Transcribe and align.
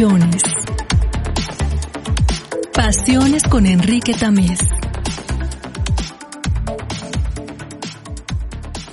Pasiones. 0.00 0.42
Pasiones 2.72 3.42
con 3.42 3.66
Enrique 3.66 4.14
Tamés. 4.14 4.58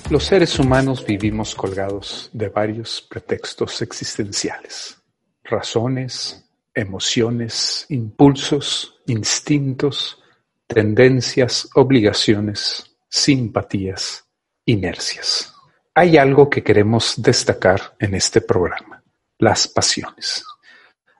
Los 0.09 0.25
seres 0.25 0.59
humanos 0.59 1.05
vivimos 1.05 1.55
colgados 1.55 2.29
de 2.33 2.49
varios 2.49 3.01
pretextos 3.09 3.81
existenciales, 3.81 5.01
razones, 5.45 6.45
emociones, 6.73 7.85
impulsos, 7.87 8.99
instintos, 9.05 10.21
tendencias, 10.67 11.69
obligaciones, 11.75 12.97
simpatías, 13.07 14.25
inercias. 14.65 15.53
Hay 15.95 16.17
algo 16.17 16.49
que 16.49 16.63
queremos 16.63 17.13
destacar 17.15 17.95
en 17.97 18.13
este 18.13 18.41
programa, 18.41 19.01
las 19.37 19.69
pasiones. 19.69 20.43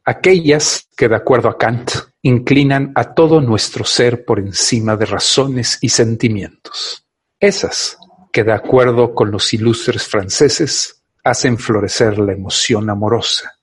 Aquellas 0.10 0.88
que, 0.96 1.10
de 1.10 1.18
acuerdo 1.18 1.50
a 1.50 1.58
Kant, 1.58 1.92
inclinan 2.22 2.94
a 2.96 3.14
todo 3.14 3.42
nuestro 3.42 3.84
ser 3.84 4.24
por 4.24 4.40
encima 4.40 4.96
de 4.96 5.06
razones 5.06 5.80
y 5.82 5.90
sentimientos. 5.90 7.06
Esas 7.38 7.98
que, 8.32 8.46
de 8.46 8.54
acuerdo 8.54 9.14
con 9.14 9.32
los 9.32 9.54
ilustres 9.54 10.08
franceses, 10.08 11.04
hacen 11.26 11.58
florecer 11.58 12.20
la 12.20 12.32
emoción 12.32 12.90
amorosa, 12.90 13.60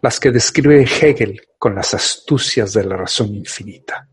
las 0.00 0.20
que 0.20 0.30
describe 0.30 0.84
Hegel 0.84 1.40
con 1.58 1.74
las 1.74 1.94
astucias 1.94 2.72
de 2.74 2.84
la 2.84 2.96
razón 2.96 3.34
infinita. 3.34 4.08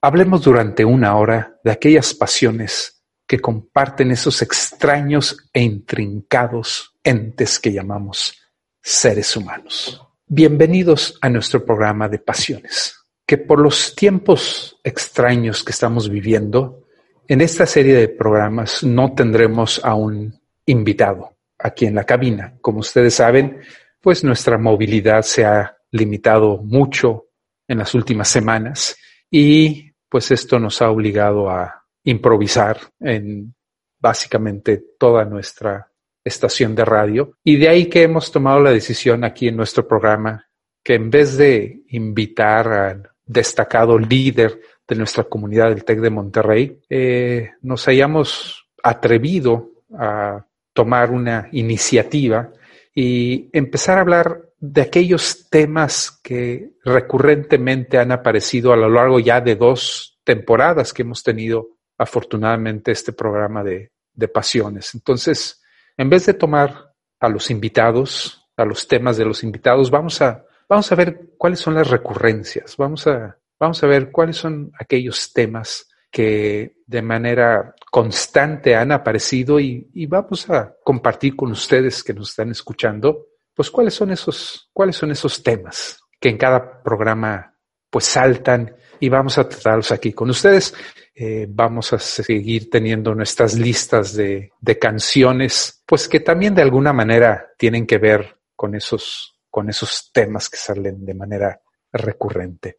Hablemos 0.00 0.44
durante 0.44 0.84
una 0.84 1.16
hora 1.16 1.58
de 1.64 1.72
aquellas 1.72 2.14
pasiones 2.14 3.02
que 3.26 3.40
comparten 3.40 4.12
esos 4.12 4.40
extraños 4.42 5.48
e 5.52 5.60
intrincados 5.60 6.94
entes 7.02 7.58
que 7.58 7.72
llamamos 7.72 8.40
seres 8.80 9.36
humanos. 9.36 10.05
Bienvenidos 10.28 11.18
a 11.20 11.28
nuestro 11.28 11.64
programa 11.64 12.08
de 12.08 12.18
pasiones, 12.18 12.98
que 13.24 13.38
por 13.38 13.60
los 13.60 13.94
tiempos 13.94 14.76
extraños 14.82 15.62
que 15.62 15.70
estamos 15.70 16.10
viviendo, 16.10 16.82
en 17.28 17.40
esta 17.40 17.64
serie 17.64 17.94
de 17.94 18.08
programas 18.08 18.82
no 18.82 19.14
tendremos 19.14 19.80
a 19.84 19.94
un 19.94 20.36
invitado 20.66 21.36
aquí 21.56 21.86
en 21.86 21.94
la 21.94 22.02
cabina. 22.02 22.58
Como 22.60 22.80
ustedes 22.80 23.14
saben, 23.14 23.60
pues 24.00 24.24
nuestra 24.24 24.58
movilidad 24.58 25.22
se 25.22 25.44
ha 25.44 25.76
limitado 25.92 26.56
mucho 26.56 27.28
en 27.68 27.78
las 27.78 27.94
últimas 27.94 28.26
semanas 28.26 28.96
y 29.30 29.92
pues 30.08 30.32
esto 30.32 30.58
nos 30.58 30.82
ha 30.82 30.90
obligado 30.90 31.48
a 31.48 31.84
improvisar 32.02 32.80
en 32.98 33.54
básicamente 34.00 34.82
toda 34.98 35.24
nuestra 35.24 35.88
estación 36.26 36.74
de 36.74 36.84
radio. 36.84 37.32
Y 37.44 37.56
de 37.56 37.68
ahí 37.68 37.86
que 37.86 38.02
hemos 38.02 38.32
tomado 38.32 38.60
la 38.60 38.72
decisión 38.72 39.24
aquí 39.24 39.48
en 39.48 39.56
nuestro 39.56 39.86
programa 39.86 40.46
que 40.82 40.94
en 40.94 41.10
vez 41.10 41.36
de 41.36 41.82
invitar 41.88 42.68
al 42.68 43.10
destacado 43.24 43.98
líder 43.98 44.60
de 44.86 44.96
nuestra 44.96 45.24
comunidad 45.24 45.70
del 45.70 45.84
TEC 45.84 46.00
de 46.00 46.10
Monterrey, 46.10 46.80
eh, 46.88 47.50
nos 47.62 47.88
hayamos 47.88 48.68
atrevido 48.82 49.72
a 49.98 50.46
tomar 50.72 51.10
una 51.10 51.48
iniciativa 51.52 52.52
y 52.94 53.48
empezar 53.52 53.98
a 53.98 54.02
hablar 54.02 54.42
de 54.58 54.82
aquellos 54.82 55.48
temas 55.50 56.20
que 56.22 56.72
recurrentemente 56.84 57.98
han 57.98 58.12
aparecido 58.12 58.72
a 58.72 58.76
lo 58.76 58.88
largo 58.88 59.20
ya 59.20 59.40
de 59.40 59.56
dos 59.56 60.18
temporadas 60.24 60.92
que 60.92 61.02
hemos 61.02 61.22
tenido 61.22 61.68
afortunadamente 61.98 62.92
este 62.92 63.12
programa 63.12 63.62
de, 63.62 63.90
de 64.12 64.28
pasiones. 64.28 64.94
Entonces, 64.94 65.62
en 65.96 66.10
vez 66.10 66.26
de 66.26 66.34
tomar 66.34 66.92
a 67.20 67.28
los 67.28 67.50
invitados, 67.50 68.48
a 68.56 68.64
los 68.64 68.86
temas 68.86 69.16
de 69.16 69.24
los 69.24 69.42
invitados, 69.42 69.90
vamos 69.90 70.20
a, 70.22 70.44
vamos 70.68 70.90
a 70.90 70.94
ver 70.94 71.32
cuáles 71.38 71.60
son 71.60 71.74
las 71.74 71.88
recurrencias, 71.88 72.76
vamos 72.76 73.06
a, 73.06 73.38
Vamos 73.58 73.82
a 73.82 73.86
ver 73.86 74.10
cuáles 74.10 74.36
son 74.36 74.72
aquellos 74.78 75.32
temas 75.32 75.88
que 76.10 76.76
de 76.86 77.02
manera 77.02 77.74
constante 77.90 78.74
han 78.74 78.92
aparecido 78.92 79.58
y, 79.58 80.06
vamos 80.06 80.48
a 80.50 80.74
compartir 80.84 81.34
con 81.34 81.50
ustedes 81.50 82.04
que 82.04 82.14
nos 82.14 82.30
están 82.30 82.50
escuchando, 82.50 83.26
pues 83.54 83.70
cuáles 83.70 83.94
son 83.94 84.10
esos, 84.10 84.70
cuáles 84.72 84.96
son 84.96 85.10
esos 85.10 85.42
temas 85.42 86.00
que 86.20 86.28
en 86.28 86.38
cada 86.38 86.82
programa 86.82 87.54
pues 87.90 88.04
saltan 88.04 88.76
y 89.00 89.08
vamos 89.08 89.38
a 89.38 89.48
tratarlos 89.48 89.92
aquí 89.92 90.12
con 90.12 90.30
ustedes. 90.30 90.74
Eh, 91.14 91.46
vamos 91.48 91.92
a 91.92 91.98
seguir 91.98 92.68
teniendo 92.70 93.14
nuestras 93.14 93.54
listas 93.54 94.14
de, 94.14 94.52
de 94.60 94.78
canciones, 94.78 95.82
pues 95.86 96.08
que 96.08 96.20
también 96.20 96.54
de 96.54 96.62
alguna 96.62 96.92
manera 96.92 97.52
tienen 97.56 97.86
que 97.86 97.98
ver 97.98 98.36
con 98.54 98.74
esos, 98.74 99.38
con 99.50 99.68
esos 99.68 100.10
temas 100.12 100.48
que 100.48 100.56
salen 100.56 101.04
de 101.04 101.14
manera 101.14 101.60
recurrente. 101.92 102.78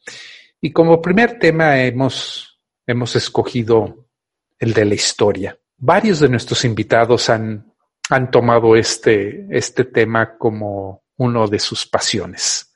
Y 0.60 0.72
como 0.72 1.02
primer 1.02 1.38
tema 1.40 1.80
hemos, 1.82 2.60
hemos 2.86 3.16
escogido 3.16 4.08
el 4.60 4.74
de 4.74 4.86
la 4.86 4.96
historia. 4.96 5.58
Varios 5.78 6.20
de 6.20 6.30
nuestros 6.30 6.66
invitados 6.66 7.30
han, 7.30 7.74
han 8.10 8.32
tomado 8.32 8.76
este, 8.76 9.46
este 9.50 9.86
tema 9.86 10.38
como 10.38 11.04
uno 11.18 11.48
de 11.48 11.60
sus 11.60 11.86
pasiones. 11.86 12.67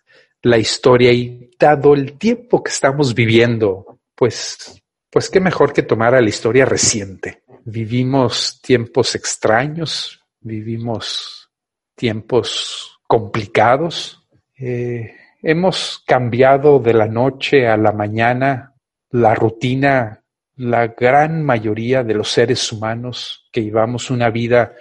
La 0.43 0.57
historia 0.57 1.11
y 1.11 1.51
dado 1.59 1.93
el 1.93 2.17
tiempo 2.17 2.63
que 2.63 2.71
estamos 2.71 3.13
viviendo, 3.13 3.99
pues, 4.15 4.81
pues 5.09 5.29
qué 5.29 5.39
mejor 5.39 5.73
que 5.73 5.83
tomar 5.83 6.15
a 6.15 6.21
la 6.21 6.29
historia 6.29 6.65
reciente. 6.65 7.43
Vivimos 7.63 8.59
tiempos 8.61 9.15
extraños, 9.15 10.23
vivimos 10.39 11.49
tiempos 11.95 12.99
complicados. 13.07 14.27
Eh, 14.57 15.15
Hemos 15.43 16.03
cambiado 16.05 16.77
de 16.77 16.93
la 16.93 17.07
noche 17.07 17.67
a 17.67 17.75
la 17.75 17.91
mañana 17.91 18.75
la 19.09 19.33
rutina, 19.33 20.23
la 20.55 20.87
gran 20.87 21.43
mayoría 21.43 22.03
de 22.03 22.13
los 22.13 22.29
seres 22.29 22.71
humanos 22.71 23.49
que 23.51 23.63
llevamos 23.63 24.11
una 24.11 24.29
vida 24.29 24.73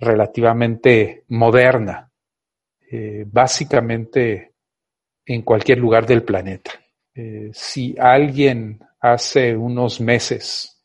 relativamente 0.00 1.24
moderna, 1.28 2.10
eh, 2.90 3.24
básicamente 3.28 4.51
en 5.26 5.42
cualquier 5.42 5.78
lugar 5.78 6.06
del 6.06 6.22
planeta. 6.22 6.72
Eh, 7.14 7.50
si 7.52 7.94
alguien 7.98 8.80
hace 9.00 9.56
unos 9.56 10.00
meses, 10.00 10.80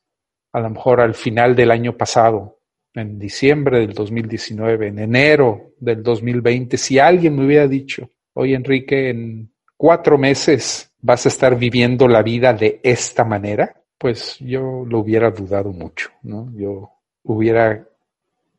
a 0.51 0.59
lo 0.59 0.69
mejor 0.69 1.01
al 1.01 1.13
final 1.13 1.55
del 1.55 1.71
año 1.71 1.95
pasado, 1.95 2.59
en 2.93 3.19
diciembre 3.19 3.79
del 3.79 3.93
2019, 3.93 4.87
en 4.87 4.99
enero 4.99 5.73
del 5.79 6.01
2020, 6.01 6.77
si 6.77 6.97
alguien 6.97 7.35
me 7.35 7.45
hubiera 7.45 7.67
dicho 7.67 8.09
oye 8.37 8.55
Enrique, 8.55 9.09
en 9.09 9.51
cuatro 9.75 10.17
meses 10.17 10.91
vas 11.01 11.25
a 11.25 11.29
estar 11.29 11.57
viviendo 11.57 12.07
la 12.07 12.21
vida 12.21 12.53
de 12.53 12.79
esta 12.83 13.23
manera, 13.23 13.75
pues 13.97 14.37
yo 14.39 14.85
lo 14.87 14.99
hubiera 14.99 15.31
dudado 15.31 15.71
mucho, 15.71 16.09
¿no? 16.21 16.51
Yo 16.55 16.91
hubiera 17.23 17.87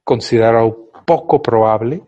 considerado 0.03 0.91
poco 1.07 1.41
probable 1.41 2.03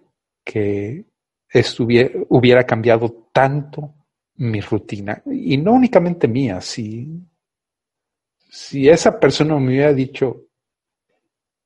que 0.45 1.05
estuviera, 1.51 2.11
hubiera 2.29 2.65
cambiado 2.65 3.29
tanto 3.33 3.95
mi 4.37 4.61
rutina. 4.61 5.23
Y 5.27 5.57
no 5.57 5.73
únicamente 5.73 6.29
mía, 6.29 6.61
si, 6.61 7.21
si 8.49 8.89
esa 8.89 9.19
persona 9.19 9.59
me 9.59 9.69
hubiera 9.69 9.93
dicho 9.93 10.47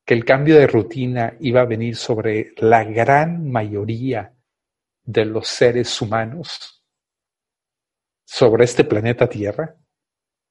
que 0.05 0.13
el 0.13 0.23
cambio 0.23 0.55
de 0.55 0.67
rutina 0.67 1.35
iba 1.39 1.61
a 1.61 1.65
venir 1.65 1.95
sobre 1.95 2.53
la 2.57 2.83
gran 2.83 3.49
mayoría 3.49 4.33
de 5.03 5.25
los 5.25 5.47
seres 5.47 6.01
humanos 6.01 6.83
sobre 8.25 8.65
este 8.65 8.83
planeta 8.83 9.29
Tierra, 9.29 9.75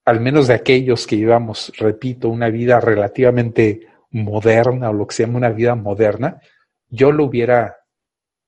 al 0.05 0.21
menos 0.21 0.49
de 0.49 0.55
aquellos 0.55 1.07
que 1.07 1.17
llevamos, 1.17 1.73
repito, 1.77 2.29
una 2.29 2.49
vida 2.49 2.81
relativamente 2.81 3.89
moderna 4.11 4.91
o 4.91 4.93
lo 4.93 5.07
que 5.07 5.15
se 5.15 5.27
llama 5.27 5.39
una 5.39 5.51
vida 5.51 5.75
moderna, 5.75 6.41
yo 6.89 7.11
lo 7.11 7.25
hubiera, 7.25 7.77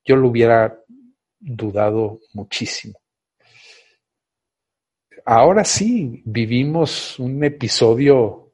yo 0.07 0.15
lo 0.15 0.29
hubiera 0.29 0.81
dudado 1.37 2.21
muchísimo. 2.33 2.97
Ahora 5.25 5.65
sí, 5.65 6.23
vivimos 6.25 7.19
un 7.19 7.43
episodio 7.43 8.53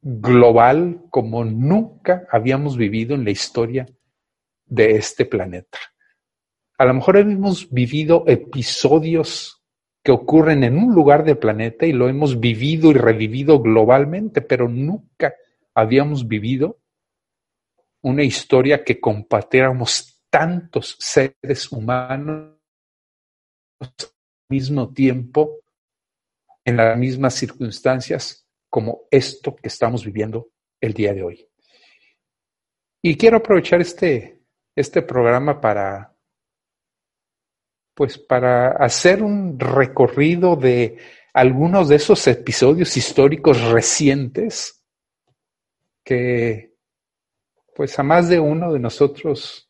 global 0.00 1.02
como 1.10 1.44
nunca 1.44 2.26
habíamos 2.30 2.78
vivido 2.78 3.14
en 3.14 3.24
la 3.24 3.30
historia 3.30 3.86
de 4.64 4.92
este 4.92 5.26
planeta. 5.26 5.78
A 6.78 6.86
lo 6.86 6.94
mejor 6.94 7.18
hemos 7.18 7.70
vivido 7.70 8.24
episodios 8.26 9.62
que 10.02 10.12
ocurren 10.12 10.64
en 10.64 10.78
un 10.78 10.94
lugar 10.94 11.24
del 11.24 11.36
planeta 11.36 11.84
y 11.84 11.92
lo 11.92 12.08
hemos 12.08 12.40
vivido 12.40 12.90
y 12.90 12.94
revivido 12.94 13.60
globalmente, 13.60 14.40
pero 14.40 14.68
nunca 14.68 15.34
habíamos 15.74 16.26
vivido 16.26 16.78
una 18.00 18.22
historia 18.22 18.84
que 18.84 19.00
compartiéramos 19.00 20.17
tantos 20.30 20.96
seres 20.98 21.70
humanos 21.70 22.56
al 23.80 23.90
mismo 24.50 24.92
tiempo, 24.92 25.60
en 26.64 26.76
las 26.76 26.98
mismas 26.98 27.34
circunstancias, 27.34 28.46
como 28.68 29.02
esto 29.10 29.56
que 29.56 29.68
estamos 29.68 30.04
viviendo 30.04 30.50
el 30.80 30.92
día 30.92 31.14
de 31.14 31.22
hoy. 31.22 31.48
Y 33.02 33.16
quiero 33.16 33.38
aprovechar 33.38 33.80
este, 33.80 34.42
este 34.76 35.02
programa 35.02 35.60
para 35.60 36.14
pues 37.94 38.16
para 38.16 38.76
hacer 38.76 39.24
un 39.24 39.58
recorrido 39.58 40.54
de 40.54 40.98
algunos 41.34 41.88
de 41.88 41.96
esos 41.96 42.24
episodios 42.28 42.96
históricos 42.96 43.60
recientes 43.72 44.84
que 46.04 46.76
pues 47.74 47.98
a 47.98 48.04
más 48.04 48.28
de 48.28 48.38
uno 48.38 48.72
de 48.72 48.78
nosotros 48.78 49.67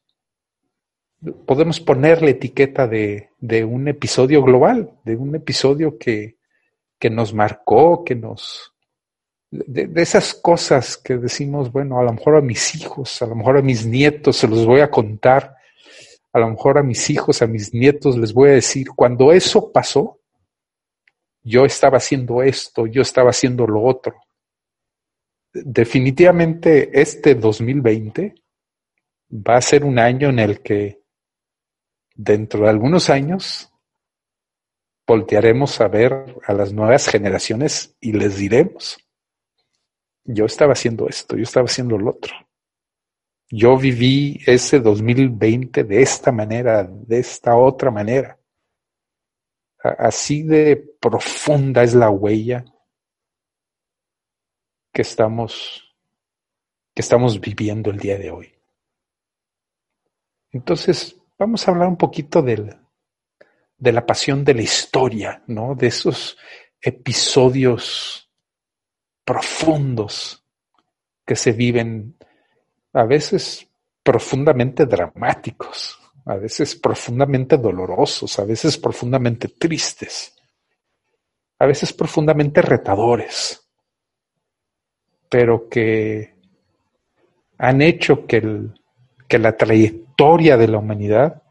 podemos 1.47 1.81
poner 1.81 2.23
la 2.23 2.31
etiqueta 2.31 2.87
de, 2.87 3.31
de 3.39 3.65
un 3.65 3.89
episodio 3.89 4.43
global, 4.43 4.93
de 5.05 5.17
un 5.17 5.35
episodio 5.35 5.99
que, 5.99 6.37
que 6.99 7.11
nos 7.11 7.35
marcó, 7.35 8.05
que 8.05 8.15
nos... 8.15 8.73
De, 9.51 9.87
de, 9.87 10.03
esas 10.03 10.35
cosas 10.35 10.99
que 10.99 11.17
decimos, 11.17 11.73
bueno, 11.73 11.99
a 11.99 12.03
lo 12.03 12.13
mejor 12.13 12.37
a 12.37 12.43
mis 12.43 12.75
hijos, 12.75 13.23
a 13.23 13.27
lo 13.27 13.35
mejor 13.35 13.57
a 13.57 13.63
mis 13.63 13.87
nietos 13.87 14.37
se 14.37 14.47
los 14.47 14.67
voy 14.67 14.81
a 14.81 14.91
contar 14.91 15.59
a 16.33 16.39
lo 16.39 16.51
mejor 16.51 16.79
a 16.79 16.83
mis 16.83 17.09
hijos, 17.11 17.43
a 17.43 17.47
mis 17.47 17.73
nietos 17.75 18.17
les 18.17 18.33
voy 18.33 18.51
a 18.51 18.55
decir, 18.55 18.89
cuando 18.95 19.33
eso 19.33 19.73
pasó, 19.73 20.21
yo 21.43 21.65
estaba 21.65 21.99
haciendo 21.99 22.43
esto, 22.43 22.87
yo 22.87 23.03
estaba 23.03 23.31
haciendo 23.31 23.67
lo 23.67 23.83
otro. 23.83 24.17
Definitivamente 25.53 26.91
este 27.01 27.35
2020 27.35 28.35
va 29.33 29.57
a 29.57 29.63
ser 29.63 29.85
un 29.85 29.99
año 29.99 30.29
en 30.29 30.39
el 30.39 30.61
que 30.61 30.98
dentro 32.19 32.65
de 32.65 32.71
algunos 32.71 33.09
años 33.09 33.73
voltearemos 35.07 35.81
a 35.81 35.89
ver 35.89 36.37
a 36.45 36.53
las 36.53 36.73
nuevas 36.73 37.09
generaciones 37.09 37.97
y 38.01 38.13
les 38.13 38.37
diremos, 38.37 38.99
yo 40.25 40.45
estaba 40.45 40.73
haciendo 40.73 41.09
esto, 41.09 41.37
yo 41.37 41.45
estaba 41.45 41.65
haciendo 41.65 41.97
lo 41.97 42.11
otro. 42.11 42.35
Yo 43.51 43.79
viví 43.79 44.39
ese 44.47 44.81
2020 44.81 45.85
de 45.85 46.03
esta 46.03 46.31
manera, 46.31 46.85
de 46.85 47.21
esta 47.21 47.57
otra 47.57 47.91
manera. 47.91 48.39
Así 49.79 50.43
de 50.43 50.77
profunda 51.01 51.83
es 51.83 51.95
la 51.95 52.11
huella 52.11 52.65
que 54.93 55.03
estamos, 55.03 55.97
que 56.95 57.01
estamos 57.01 57.41
viviendo 57.41 57.91
el 57.91 57.99
día 57.99 58.19
de 58.19 58.31
hoy. 58.31 58.55
Entonces, 60.51 61.18
vamos 61.39 61.67
a 61.67 61.71
hablar 61.71 61.89
un 61.89 61.97
poquito 61.97 62.43
del, 62.43 62.77
de 63.79 63.93
la 63.93 64.05
pasión 64.05 64.45
de 64.45 64.55
la 64.55 64.63
historia, 64.63 65.43
¿no? 65.47 65.75
De 65.75 65.87
esos 65.87 66.37
episodios 66.81 68.29
profundos 69.25 70.45
que 71.25 71.37
se 71.37 71.53
viven 71.53 72.17
a 72.93 73.05
veces 73.05 73.69
profundamente 74.03 74.87
dramáticos, 74.87 75.99
a 76.25 76.37
veces 76.37 76.75
profundamente 76.75 77.57
dolorosos, 77.57 78.39
a 78.39 78.45
veces 78.45 78.79
profundamente 78.79 79.49
tristes, 79.49 80.35
a 81.59 81.67
veces 81.67 81.93
profundamente 81.93 82.63
retadores, 82.63 83.69
pero 85.29 85.69
que 85.69 86.35
han 87.59 87.83
hecho 87.83 88.27
que, 88.27 88.37
el, 88.39 88.81
que 89.29 89.39
la 89.39 89.57
trayectoria 89.57 90.57
de 90.57 90.69
la 90.69 90.79
humanidad 90.79 91.43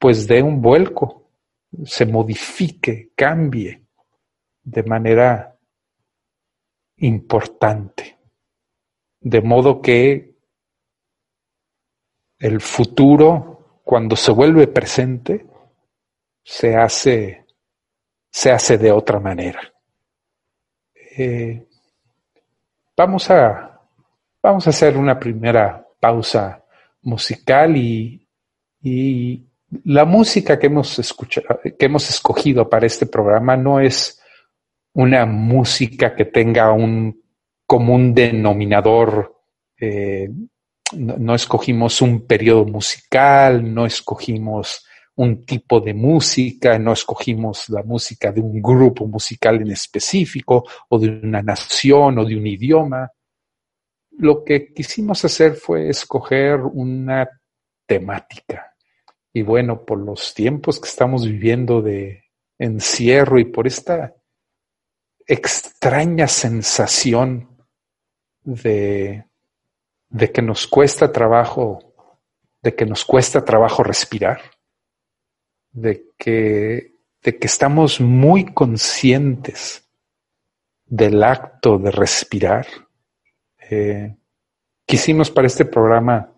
pues 0.00 0.26
dé 0.26 0.42
un 0.42 0.62
vuelco, 0.62 1.28
se 1.84 2.06
modifique, 2.06 3.12
cambie 3.14 3.84
de 4.62 4.82
manera 4.82 5.54
importante. 6.96 8.18
De 9.20 9.42
modo 9.42 9.82
que 9.82 10.36
el 12.38 12.62
futuro, 12.62 13.82
cuando 13.84 14.16
se 14.16 14.32
vuelve 14.32 14.68
presente, 14.68 15.46
se 16.42 16.74
hace, 16.74 17.44
se 18.30 18.50
hace 18.50 18.78
de 18.78 18.90
otra 18.90 19.20
manera. 19.20 19.60
Eh, 20.94 21.68
vamos, 22.96 23.30
a, 23.30 23.82
vamos 24.42 24.66
a 24.66 24.70
hacer 24.70 24.96
una 24.96 25.18
primera 25.20 25.86
pausa 26.00 26.64
musical 27.02 27.76
y, 27.76 28.26
y 28.82 29.46
la 29.84 30.04
música 30.04 30.58
que 30.58 30.66
hemos 30.66 30.98
escuchado, 30.98 31.60
que 31.62 31.86
hemos 31.86 32.08
escogido 32.10 32.68
para 32.68 32.86
este 32.86 33.06
programa 33.06 33.56
no 33.56 33.78
es 33.78 34.20
una 34.94 35.26
música 35.26 36.14
que 36.14 36.24
tenga 36.24 36.72
un 36.72 37.22
común 37.66 38.12
denominador. 38.14 39.36
Eh, 39.78 40.28
no, 40.96 41.34
escogimos 41.36 42.02
un 42.02 42.26
periodo 42.26 42.64
musical, 42.64 43.72
no 43.72 43.86
escogimos 43.86 44.84
un 45.14 45.44
tipo 45.44 45.80
de 45.80 45.94
música, 45.94 46.78
no 46.78 46.92
escogimos 46.92 47.68
la 47.68 47.84
música 47.84 48.32
de 48.32 48.40
un 48.40 48.60
grupo 48.60 49.06
musical 49.06 49.60
en 49.62 49.70
específico 49.70 50.66
o 50.88 50.98
de 50.98 51.08
una 51.08 51.42
nación 51.42 52.18
o 52.18 52.24
de 52.24 52.36
un 52.36 52.46
idioma. 52.46 53.08
Lo 54.10 54.44
que 54.44 54.72
quisimos 54.72 55.24
hacer 55.24 55.54
fue 55.54 55.88
escoger 55.88 56.60
una 56.60 57.28
temática. 57.86 58.74
Y 59.32 59.42
bueno, 59.42 59.84
por 59.84 59.98
los 59.98 60.34
tiempos 60.34 60.80
que 60.80 60.88
estamos 60.88 61.24
viviendo 61.24 61.82
de 61.82 62.24
encierro 62.58 63.38
y 63.38 63.44
por 63.44 63.66
esta 63.66 64.14
extraña 65.26 66.26
sensación 66.26 67.48
de, 68.42 69.24
de 70.08 70.32
que 70.32 70.42
nos 70.42 70.66
cuesta 70.66 71.12
trabajo, 71.12 71.94
de 72.62 72.74
que 72.74 72.84
nos 72.84 73.04
cuesta 73.04 73.44
trabajo 73.44 73.82
respirar, 73.82 74.40
de 75.72 76.10
que, 76.18 76.94
de 77.22 77.38
que 77.38 77.46
estamos 77.46 78.00
muy 78.00 78.52
conscientes 78.52 79.88
del 80.84 81.22
acto 81.22 81.78
de 81.78 81.90
respirar. 81.92 82.66
Quisimos 84.86 85.30
para 85.30 85.46
este 85.46 85.64
programa, 85.64 86.32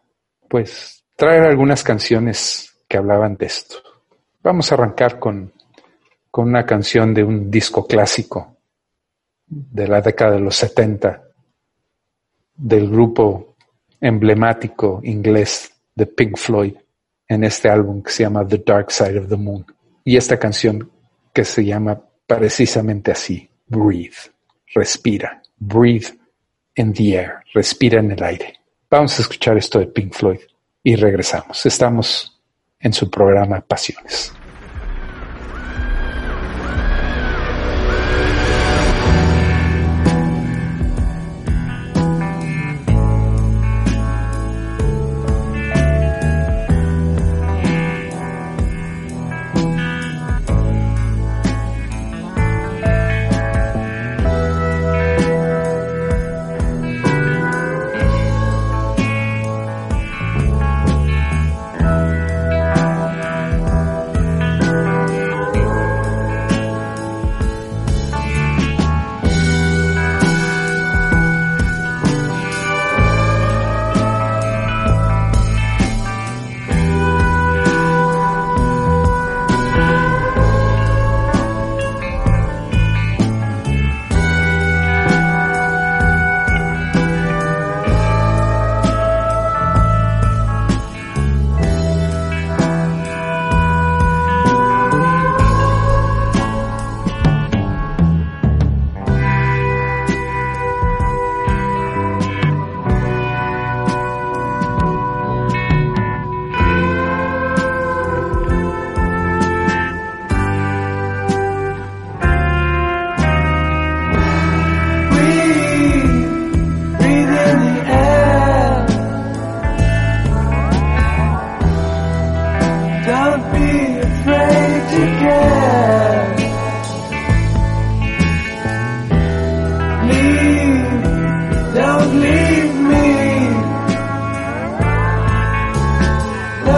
pues, 0.48 1.04
traer 1.16 1.44
algunas 1.44 1.82
canciones 1.82 2.74
que 2.86 2.98
hablaban 2.98 3.36
de 3.36 3.46
esto. 3.46 3.76
Vamos 4.42 4.70
a 4.70 4.74
arrancar 4.74 5.18
con, 5.18 5.52
con 6.30 6.48
una 6.48 6.66
canción 6.66 7.14
de 7.14 7.24
un 7.24 7.50
disco 7.50 7.86
clásico 7.86 8.56
de 9.46 9.88
la 9.88 10.00
década 10.00 10.32
de 10.32 10.40
los 10.40 10.56
70 10.56 11.22
del 12.54 12.90
grupo 12.90 13.56
emblemático 14.00 15.00
inglés 15.04 15.72
de 15.94 16.06
Pink 16.06 16.36
Floyd 16.36 16.74
en 17.28 17.44
este 17.44 17.68
álbum 17.68 18.02
que 18.02 18.10
se 18.10 18.24
llama 18.24 18.46
The 18.46 18.62
Dark 18.64 18.90
Side 18.90 19.18
of 19.18 19.28
the 19.28 19.36
Moon. 19.36 19.64
Y 20.04 20.16
esta 20.16 20.38
canción 20.38 20.90
que 21.32 21.44
se 21.44 21.64
llama 21.64 22.00
precisamente 22.26 23.12
así, 23.12 23.48
Breathe, 23.66 24.32
respira, 24.74 25.42
breathe 25.58 26.21
in 26.76 26.92
the 26.92 27.16
air, 27.16 27.44
respira 27.54 28.00
en 28.00 28.10
el 28.12 28.22
aire. 28.22 28.60
Vamos 28.90 29.18
a 29.18 29.22
escuchar 29.22 29.56
esto 29.56 29.78
de 29.78 29.86
Pink 29.86 30.12
Floyd 30.12 30.40
y 30.82 30.96
regresamos. 30.96 31.64
Estamos 31.66 32.40
en 32.80 32.92
su 32.92 33.10
programa 33.10 33.60
Pasiones. 33.60 34.32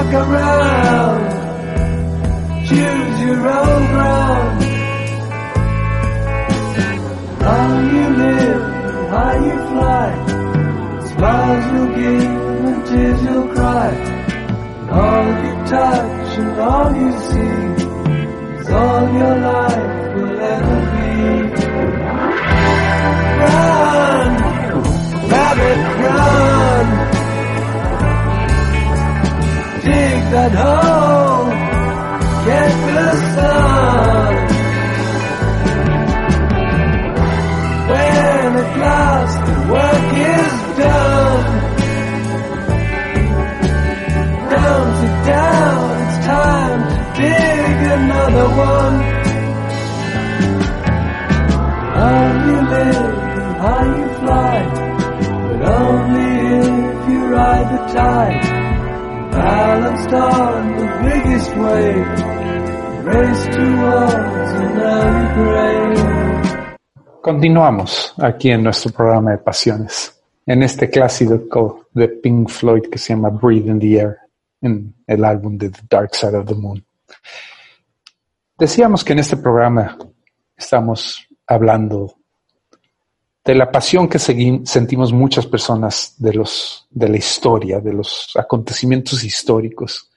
Look 0.05 0.29
around, 0.29 1.23
choose 2.67 3.21
your 3.21 3.49
own 3.49 3.87
ground. 3.93 4.65
How 7.41 7.81
you 7.81 8.07
live, 8.23 8.63
how 9.11 9.33
you 9.47 9.57
fly. 9.71 10.11
Smiles 11.09 11.65
you'll 11.73 11.95
give 11.97 12.31
and 12.67 12.87
tears 12.87 13.23
you'll 13.23 13.49
cry. 13.49 13.89
And 13.89 14.91
all 14.91 15.27
you 15.45 15.55
touch 15.73 16.39
and 16.39 16.61
all 16.61 16.95
you 16.95 17.11
see 17.31 17.57
is 18.61 18.71
all 18.71 19.03
your 19.19 19.37
life 19.39 20.15
will 20.17 20.41
ever 20.41 20.81
be. 20.93 21.13
Run, 23.41 24.31
rabbit, 25.31 25.79
run. 26.05 26.64
Dig 30.25 30.33
that 30.33 30.55
hole, 30.63 31.51
get 32.47 32.73
the 32.97 33.11
sun. 33.35 34.35
When 37.91 38.51
at 38.63 38.73
last 38.85 39.39
the 39.49 39.57
work 39.73 40.13
is 40.35 40.55
done, 40.81 41.45
down, 44.51 44.85
sit 45.01 45.17
down, 45.29 45.83
it's 46.03 46.19
time 46.27 46.81
to 46.91 46.99
dig 47.21 47.77
another 47.99 48.49
one. 48.73 48.97
How 51.97 52.25
you 52.47 52.59
live 52.75 53.13
and 53.41 53.53
how 53.63 53.83
you 53.97 54.07
fly, 54.21 54.57
but 55.49 55.61
only 55.81 56.33
if 56.61 57.09
you 57.11 57.21
ride 57.27 57.69
the 57.75 57.81
tide. 57.93 58.64
The 60.75 60.87
biggest. 61.03 61.55
Continuamos 67.21 68.15
aquí 68.19 68.51
en 68.51 68.63
nuestro 68.63 68.93
programa 68.93 69.33
de 69.33 69.39
pasiones, 69.39 70.23
en 70.47 70.63
este 70.63 70.89
clásico 70.89 71.87
de 71.93 72.09
Pink 72.09 72.49
Floyd 72.49 72.83
que 72.91 72.99
se 72.99 73.15
llama 73.15 73.31
Breathe 73.31 73.71
in 73.71 73.81
the 73.81 73.95
Air, 73.95 74.19
en 74.61 74.95
el 75.07 75.25
álbum 75.25 75.57
de 75.59 75.71
The 75.71 75.81
Dark 75.89 76.15
Side 76.15 76.37
of 76.37 76.47
the 76.47 76.55
Moon. 76.55 76.85
Decíamos 78.59 79.03
que 79.03 79.15
en 79.15 79.19
este 79.19 79.37
programa 79.37 79.99
estamos 80.57 81.27
hablando 81.47 82.15
de 83.45 83.55
la 83.55 83.71
pasión 83.71 84.09
que 84.09 84.19
sentimos 84.19 85.13
muchas 85.13 85.47
personas 85.47 86.15
de 86.17 86.33
los 86.33 86.87
de 86.91 87.09
la 87.09 87.19
historia, 87.19 87.81
de 87.81 87.93
los 87.93 88.31
acontecimientos 88.37 89.23
históricos. 89.23 90.11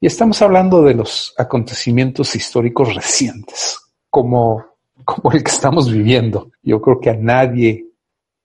Y 0.00 0.06
estamos 0.06 0.42
hablando 0.42 0.82
de 0.82 0.92
los 0.92 1.32
acontecimientos 1.38 2.36
históricos 2.36 2.94
recientes, 2.94 3.78
como, 4.10 4.64
como 5.04 5.32
el 5.32 5.42
que 5.42 5.50
estamos 5.50 5.90
viviendo. 5.90 6.50
Yo 6.62 6.82
creo 6.82 7.00
que 7.00 7.10
a 7.10 7.16
nadie 7.16 7.86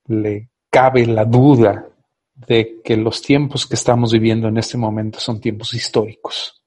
le 0.08 0.50
cabe 0.70 1.06
la 1.06 1.26
duda 1.26 1.90
de 2.48 2.80
que 2.82 2.96
los 2.96 3.22
tiempos 3.22 3.66
que 3.66 3.76
estamos 3.76 4.14
viviendo 4.14 4.48
en 4.48 4.58
este 4.58 4.78
momento 4.78 5.20
son 5.20 5.42
tiempos 5.42 5.74
históricos. 5.74 6.64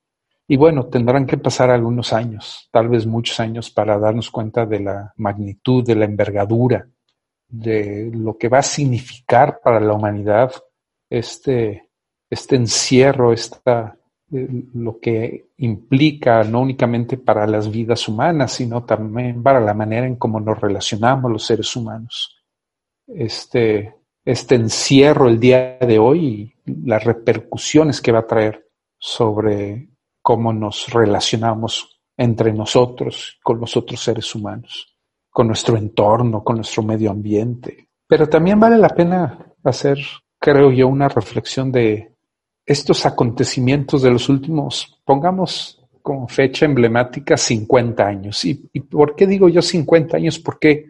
Y 0.47 0.57
bueno, 0.57 0.85
tendrán 0.87 1.25
que 1.25 1.39
pasar 1.39 1.71
algunos 1.71 2.13
años, 2.13 2.69
tal 2.71 2.89
vez 2.89 3.07
muchos 3.07 3.41
años, 3.41 3.71
para 3.71 3.99
darnos 3.99 4.31
cuenta 4.31 4.67
de 4.67 4.81
la 4.81 5.15
magnitud, 5.17 5.83
de 5.83 5.95
la 5.95 6.05
envergadura, 6.05 6.87
de 7.53 8.11
lo 8.15 8.39
que 8.39 8.49
va 8.49 8.59
a 8.59 8.63
significar 8.63 9.61
para 9.63 9.79
la 9.79 9.93
humanidad 9.93 10.53
este, 11.11 11.91
este 12.31 12.57
encierro, 12.57 13.33
esta, 13.33 13.95
eh, 14.33 14.49
lo 14.73 14.99
que 14.99 15.51
implica 15.59 16.43
no 16.45 16.63
únicamente 16.63 17.19
para 17.19 17.47
las 17.47 17.71
vidas 17.71 18.09
humanas, 18.09 18.53
sino 18.53 18.85
también 18.85 19.43
para 19.43 19.61
la 19.61 19.75
manera 19.75 20.07
en 20.07 20.17
cómo 20.17 20.41
nos 20.41 20.59
relacionamos 20.59 21.31
los 21.31 21.45
seres 21.45 21.77
humanos. 21.77 22.43
Este, 23.07 23.97
este 24.25 24.55
encierro 24.55 25.29
el 25.29 25.39
día 25.39 25.77
de 25.79 25.99
hoy 25.99 26.55
y 26.65 26.87
las 26.87 27.05
repercusiones 27.05 28.01
que 28.01 28.13
va 28.13 28.21
a 28.21 28.27
traer 28.27 28.67
sobre 28.97 29.91
cómo 30.23 30.55
nos 30.55 30.89
relacionamos 30.91 32.01
entre 32.17 32.55
nosotros, 32.55 33.39
con 33.43 33.61
los 33.61 33.77
otros 33.77 34.01
seres 34.01 34.35
humanos, 34.35 34.92
con 35.33 35.47
nuestro 35.47 35.77
entorno, 35.79 36.45
con 36.45 36.57
nuestro 36.57 36.83
medio 36.83 37.11
ambiente. 37.11 37.89
Pero 38.07 38.29
también 38.29 38.61
vale 38.61 38.77
la 38.77 38.91
pena 38.91 39.55
hacer, 39.65 39.99
creo 40.39 40.71
yo, 40.71 40.87
una 40.87 41.09
reflexión 41.09 41.73
de 41.73 42.13
estos 42.67 43.07
acontecimientos 43.07 44.03
de 44.03 44.11
los 44.11 44.29
últimos, 44.29 45.01
pongamos 45.05 45.83
como 46.03 46.29
fecha 46.29 46.67
emblemática 46.67 47.37
50 47.37 48.07
años. 48.07 48.45
¿Y, 48.45 48.55
por 48.81 49.17
qué 49.17 49.27
digo 49.27 49.49
yo 49.49 49.63
50 49.63 50.19
años? 50.19 50.39
Porque 50.39 50.87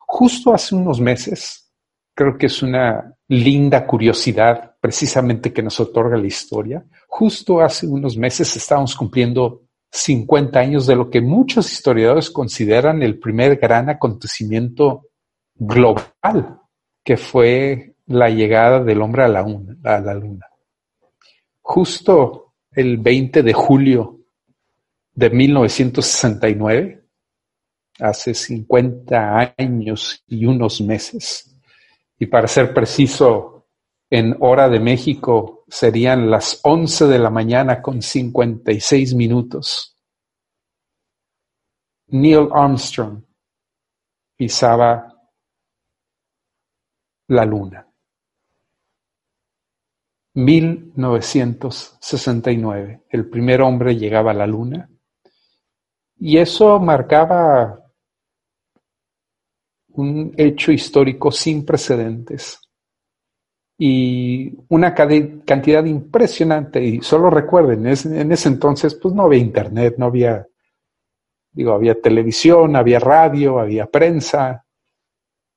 justo 0.00 0.52
hace 0.52 0.74
unos 0.74 1.00
meses, 1.00 1.70
creo 2.14 2.36
que 2.36 2.46
es 2.46 2.62
una 2.62 3.14
linda 3.28 3.86
curiosidad 3.86 4.74
precisamente 4.80 5.52
que 5.52 5.62
nos 5.62 5.78
otorga 5.78 6.16
la 6.16 6.26
historia, 6.26 6.84
justo 7.06 7.60
hace 7.60 7.86
unos 7.86 8.16
meses 8.16 8.56
estábamos 8.56 8.96
cumpliendo 8.96 9.67
50 9.90 10.58
años 10.58 10.86
de 10.86 10.96
lo 10.96 11.08
que 11.10 11.20
muchos 11.20 11.72
historiadores 11.72 12.30
consideran 12.30 13.02
el 13.02 13.18
primer 13.18 13.56
gran 13.56 13.88
acontecimiento 13.88 15.06
global, 15.54 16.60
que 17.02 17.16
fue 17.16 17.94
la 18.06 18.28
llegada 18.30 18.82
del 18.84 19.00
hombre 19.02 19.24
a 19.24 19.28
la, 19.28 19.42
un- 19.42 19.80
a 19.84 19.98
la 19.98 20.14
luna. 20.14 20.46
Justo 21.60 22.54
el 22.72 22.98
20 22.98 23.42
de 23.42 23.52
julio 23.52 24.20
de 25.14 25.30
1969, 25.30 27.04
hace 28.00 28.34
50 28.34 29.54
años 29.58 30.22
y 30.28 30.46
unos 30.46 30.80
meses, 30.80 31.54
y 32.18 32.26
para 32.26 32.46
ser 32.46 32.72
preciso, 32.72 33.66
en 34.10 34.36
hora 34.40 34.68
de 34.68 34.80
México 34.80 35.57
serían 35.68 36.30
las 36.30 36.60
11 36.62 37.06
de 37.06 37.18
la 37.18 37.30
mañana 37.30 37.82
con 37.82 38.00
56 38.00 39.14
minutos. 39.14 39.96
Neil 42.08 42.48
Armstrong 42.52 43.24
pisaba 44.36 45.12
la 47.28 47.44
luna. 47.44 47.84
1969, 50.34 53.02
el 53.10 53.28
primer 53.28 53.60
hombre 53.60 53.96
llegaba 53.96 54.30
a 54.30 54.34
la 54.34 54.46
luna 54.46 54.88
y 56.16 56.38
eso 56.38 56.78
marcaba 56.78 57.84
un 59.88 60.32
hecho 60.36 60.70
histórico 60.70 61.32
sin 61.32 61.66
precedentes 61.66 62.67
y 63.78 64.52
una 64.68 64.92
cantidad 64.92 65.84
impresionante. 65.84 66.84
Y 66.84 67.00
solo 67.00 67.30
recuerden, 67.30 67.86
en 67.86 68.32
ese 68.32 68.48
entonces 68.48 68.94
pues 68.96 69.14
no 69.14 69.22
había 69.22 69.38
internet, 69.38 69.94
no 69.96 70.06
había, 70.06 70.46
digo, 71.52 71.72
había 71.72 72.00
televisión, 72.00 72.74
había 72.74 72.98
radio, 72.98 73.60
había 73.60 73.86
prensa 73.86 74.64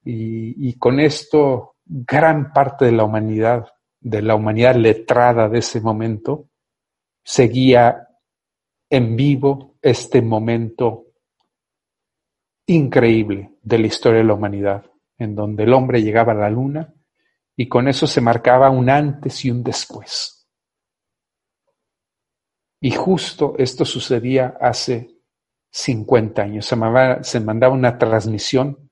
y 0.03 0.73
con 0.79 0.99
esto 0.99 1.75
gran 1.85 2.53
parte 2.53 2.85
de 2.85 2.91
la 2.91 3.03
humanidad, 3.03 3.67
de 3.99 4.21
la 4.21 4.35
humanidad 4.35 4.75
letrada 4.75 5.49
de 5.49 5.59
ese 5.59 5.81
momento, 5.81 6.47
seguía 7.23 8.07
en 8.89 9.15
vivo 9.15 9.75
este 9.81 10.21
momento 10.21 11.07
increíble 12.67 13.51
de 13.61 13.79
la 13.79 13.87
historia 13.87 14.19
de 14.19 14.25
la 14.25 14.33
humanidad, 14.33 14.85
en 15.17 15.35
donde 15.35 15.63
el 15.63 15.73
hombre 15.73 16.01
llegaba 16.01 16.31
a 16.31 16.35
la 16.35 16.49
luna 16.49 16.93
y 17.55 17.67
con 17.67 17.87
eso 17.87 18.07
se 18.07 18.21
marcaba 18.21 18.69
un 18.69 18.89
antes 18.89 19.45
y 19.45 19.51
un 19.51 19.63
después. 19.63 20.47
Y 22.79 22.91
justo 22.91 23.55
esto 23.57 23.85
sucedía 23.85 24.57
hace 24.59 25.11
50 25.69 26.41
años. 26.41 26.65
Se 26.65 26.75
mandaba, 26.75 27.23
se 27.23 27.39
mandaba 27.39 27.73
una 27.73 27.97
transmisión 27.97 28.89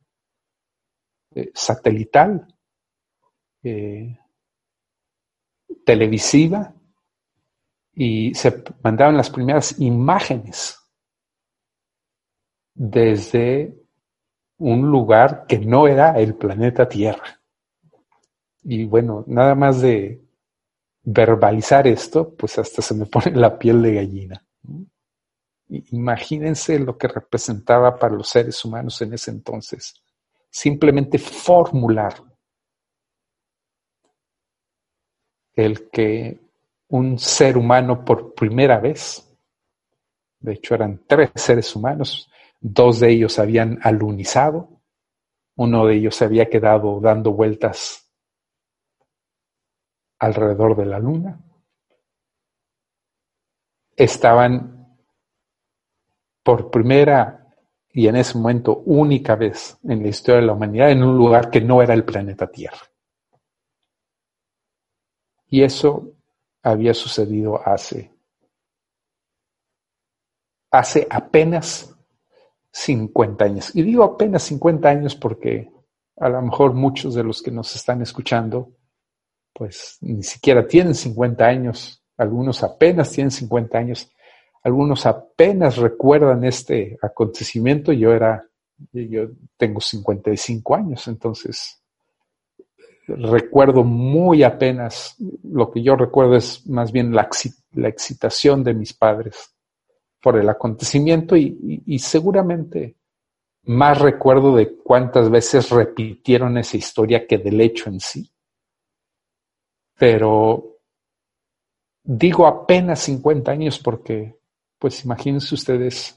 eh, 1.35 1.51
satelital, 1.53 2.47
eh, 3.63 4.17
televisiva, 5.85 6.73
y 7.93 8.33
se 8.33 8.63
mandaban 8.83 9.17
las 9.17 9.29
primeras 9.29 9.79
imágenes 9.79 10.79
desde 12.73 13.75
un 14.57 14.89
lugar 14.89 15.45
que 15.47 15.59
no 15.59 15.87
era 15.87 16.17
el 16.19 16.35
planeta 16.35 16.87
Tierra. 16.87 17.38
Y 18.71 18.85
bueno, 18.85 19.23
nada 19.25 19.55
más 19.55 19.81
de 19.81 20.21
verbalizar 21.01 21.87
esto, 21.87 22.35
pues 22.35 22.59
hasta 22.59 22.83
se 22.83 22.93
me 22.93 23.07
pone 23.07 23.31
la 23.31 23.57
piel 23.57 23.81
de 23.81 23.95
gallina. 23.95 24.45
Imagínense 25.67 26.77
lo 26.77 26.95
que 26.95 27.07
representaba 27.07 27.97
para 27.97 28.13
los 28.13 28.29
seres 28.29 28.63
humanos 28.63 29.01
en 29.01 29.13
ese 29.13 29.31
entonces 29.31 29.95
simplemente 30.49 31.17
formular 31.17 32.15
el 35.55 35.89
que 35.89 36.39
un 36.87 37.19
ser 37.19 37.57
humano 37.57 38.03
por 38.03 38.33
primera 38.33 38.79
vez, 38.79 39.25
de 40.39 40.53
hecho 40.53 40.73
eran 40.75 41.03
tres 41.05 41.31
seres 41.35 41.75
humanos, 41.75 42.31
dos 42.59 42.99
de 42.99 43.11
ellos 43.11 43.37
habían 43.39 43.79
alunizado, 43.83 44.81
uno 45.55 45.85
de 45.85 45.95
ellos 45.95 46.21
había 46.21 46.49
quedado 46.49 46.99
dando 46.99 47.33
vueltas 47.33 48.08
alrededor 50.19 50.75
de 50.75 50.85
la 50.85 50.99
luna, 50.99 51.39
estaban 53.95 54.97
por 56.43 56.69
primera 56.69 57.47
y 57.91 58.07
en 58.07 58.15
ese 58.15 58.37
momento 58.37 58.83
única 58.85 59.35
vez 59.35 59.77
en 59.83 60.01
la 60.01 60.09
historia 60.09 60.41
de 60.41 60.47
la 60.47 60.53
humanidad 60.53 60.91
en 60.91 61.03
un 61.03 61.17
lugar 61.17 61.49
que 61.49 61.61
no 61.61 61.81
era 61.81 61.93
el 61.93 62.05
planeta 62.05 62.47
Tierra. 62.47 62.79
Y 65.47 65.63
eso 65.63 66.13
había 66.61 66.93
sucedido 66.93 67.59
hace, 67.67 68.13
hace 70.71 71.07
apenas 71.09 71.95
50 72.71 73.45
años. 73.45 73.75
Y 73.75 73.81
digo 73.81 74.03
apenas 74.03 74.43
50 74.43 74.89
años 74.89 75.15
porque 75.15 75.71
a 76.17 76.29
lo 76.29 76.41
mejor 76.41 76.73
muchos 76.73 77.15
de 77.15 77.23
los 77.23 77.41
que 77.41 77.51
nos 77.51 77.75
están 77.75 78.01
escuchando, 78.01 78.73
pues 79.53 79.97
ni 80.01 80.23
siquiera 80.23 80.67
tienen 80.67 80.95
50 80.95 81.45
años, 81.45 82.01
algunos 82.17 82.63
apenas 82.63 83.11
tienen 83.11 83.31
50 83.31 83.77
años, 83.77 84.11
algunos 84.63 85.05
apenas 85.05 85.77
recuerdan 85.77 86.43
este 86.43 86.97
acontecimiento. 87.01 87.93
Yo 87.93 88.13
era, 88.13 88.45
yo 88.91 89.29
tengo 89.57 89.79
55 89.79 90.75
años, 90.75 91.07
entonces 91.07 91.79
recuerdo 93.17 93.83
muy 93.83 94.43
apenas, 94.43 95.15
lo 95.43 95.71
que 95.71 95.81
yo 95.81 95.95
recuerdo 95.95 96.35
es 96.35 96.65
más 96.67 96.91
bien 96.91 97.13
la, 97.13 97.27
excitación 97.87 98.63
de 98.63 98.73
mis 98.73 98.93
padres 98.93 99.55
por 100.21 100.37
el 100.37 100.49
acontecimiento 100.49 101.35
y, 101.35 101.99
seguramente 101.99 102.95
más 103.63 103.99
recuerdo 103.99 104.55
de 104.55 104.75
cuántas 104.77 105.29
veces 105.29 105.69
repitieron 105.69 106.57
esa 106.57 106.77
historia 106.77 107.27
que 107.27 107.37
del 107.37 107.61
hecho 107.61 107.89
en 107.89 107.99
sí. 107.99 108.31
Pero 109.99 110.77
digo 112.01 112.47
apenas 112.47 113.01
50 113.01 113.51
años 113.51 113.77
porque, 113.79 114.39
pues 114.79 115.03
imagínense 115.03 115.53
ustedes 115.53 116.15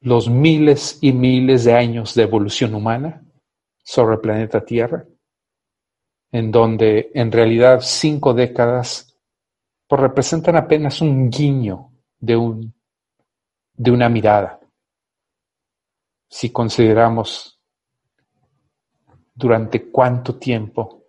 los 0.00 0.28
miles 0.28 0.98
y 1.00 1.12
miles 1.12 1.64
de 1.64 1.74
años 1.74 2.14
de 2.14 2.24
evolución 2.24 2.74
humana 2.74 3.24
sobre 3.82 4.16
el 4.16 4.20
planeta 4.20 4.64
Tierra, 4.64 5.06
en 6.32 6.50
donde 6.50 7.10
en 7.14 7.30
realidad 7.30 7.80
cinco 7.80 8.34
décadas 8.34 9.16
pues, 9.86 10.00
representan 10.00 10.56
apenas 10.56 11.00
un 11.00 11.30
guiño 11.30 11.92
de, 12.18 12.36
un, 12.36 12.74
de 13.74 13.90
una 13.90 14.08
mirada. 14.08 14.58
Si 16.28 16.50
consideramos 16.50 17.57
durante 19.38 19.88
cuánto 19.90 20.36
tiempo 20.36 21.04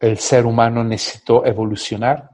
el 0.00 0.16
ser 0.16 0.46
humano 0.46 0.82
necesitó 0.82 1.44
evolucionar 1.44 2.30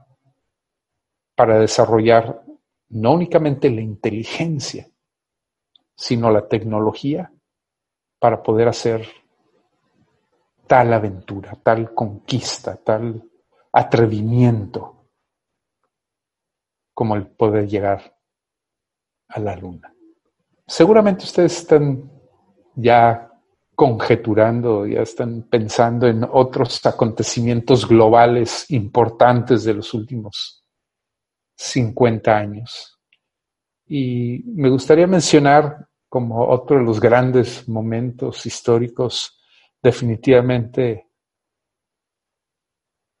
para 1.35 1.59
desarrollar 1.59 2.41
no 2.89 3.11
únicamente 3.11 3.69
la 3.69 3.81
inteligencia, 3.81 4.87
sino 5.93 6.31
la 6.31 6.47
tecnología 6.47 7.31
para 8.17 8.41
poder 8.41 8.69
hacer 8.69 9.07
tal 10.65 10.93
aventura, 10.93 11.53
tal 11.61 11.93
conquista, 11.93 12.77
tal 12.77 13.21
atrevimiento 13.73 15.05
como 16.93 17.15
el 17.15 17.27
poder 17.27 17.67
llegar 17.67 18.17
a 19.27 19.39
la 19.39 19.55
luna. 19.57 19.93
Seguramente 20.65 21.25
ustedes 21.25 21.57
están 21.57 22.09
ya 22.75 23.28
conjeturando, 23.79 24.85
ya 24.85 25.03
están 25.03 25.43
pensando 25.43 26.05
en 26.05 26.25
otros 26.29 26.85
acontecimientos 26.85 27.87
globales 27.87 28.69
importantes 28.71 29.63
de 29.63 29.73
los 29.73 29.93
últimos 29.93 30.65
50 31.55 32.37
años. 32.37 32.99
Y 33.87 34.43
me 34.47 34.69
gustaría 34.69 35.07
mencionar 35.07 35.87
como 36.09 36.45
otro 36.45 36.79
de 36.79 36.83
los 36.83 36.99
grandes 36.99 37.69
momentos 37.69 38.45
históricos 38.45 39.39
definitivamente 39.81 41.07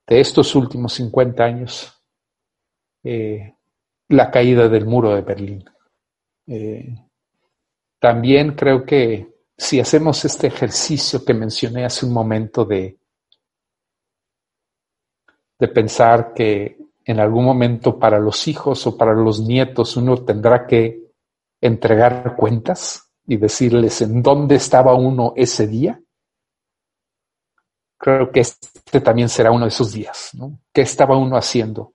de 0.07 0.19
estos 0.19 0.53
últimos 0.55 0.91
50 0.91 1.41
años 1.41 2.03
eh, 3.05 3.55
la 4.09 4.29
caída 4.29 4.67
del 4.67 4.85
muro 4.85 5.15
de 5.15 5.21
Berlín. 5.21 5.63
Eh, 6.47 6.97
también 7.97 8.55
creo 8.55 8.83
que 8.83 9.38
si 9.59 9.77
hacemos 9.81 10.23
este 10.23 10.47
ejercicio 10.47 11.23
que 11.25 11.33
mencioné 11.33 11.83
hace 11.83 12.05
un 12.05 12.13
momento 12.13 12.63
de, 12.63 12.97
de 15.59 15.67
pensar 15.67 16.33
que 16.33 16.77
en 17.03 17.19
algún 17.19 17.43
momento 17.43 17.99
para 17.99 18.19
los 18.19 18.47
hijos 18.47 18.87
o 18.87 18.97
para 18.97 19.13
los 19.13 19.41
nietos 19.41 19.97
uno 19.97 20.23
tendrá 20.23 20.65
que 20.65 21.11
entregar 21.59 22.37
cuentas 22.37 23.11
y 23.27 23.35
decirles 23.35 24.01
en 24.01 24.23
dónde 24.23 24.55
estaba 24.55 24.95
uno 24.95 25.33
ese 25.35 25.67
día, 25.67 26.01
creo 27.97 28.31
que 28.31 28.39
este 28.39 29.01
también 29.01 29.27
será 29.27 29.51
uno 29.51 29.65
de 29.65 29.69
esos 29.69 29.91
días, 29.91 30.29
¿no? 30.35 30.57
¿Qué 30.73 30.81
estaba 30.81 31.17
uno 31.17 31.35
haciendo 31.35 31.93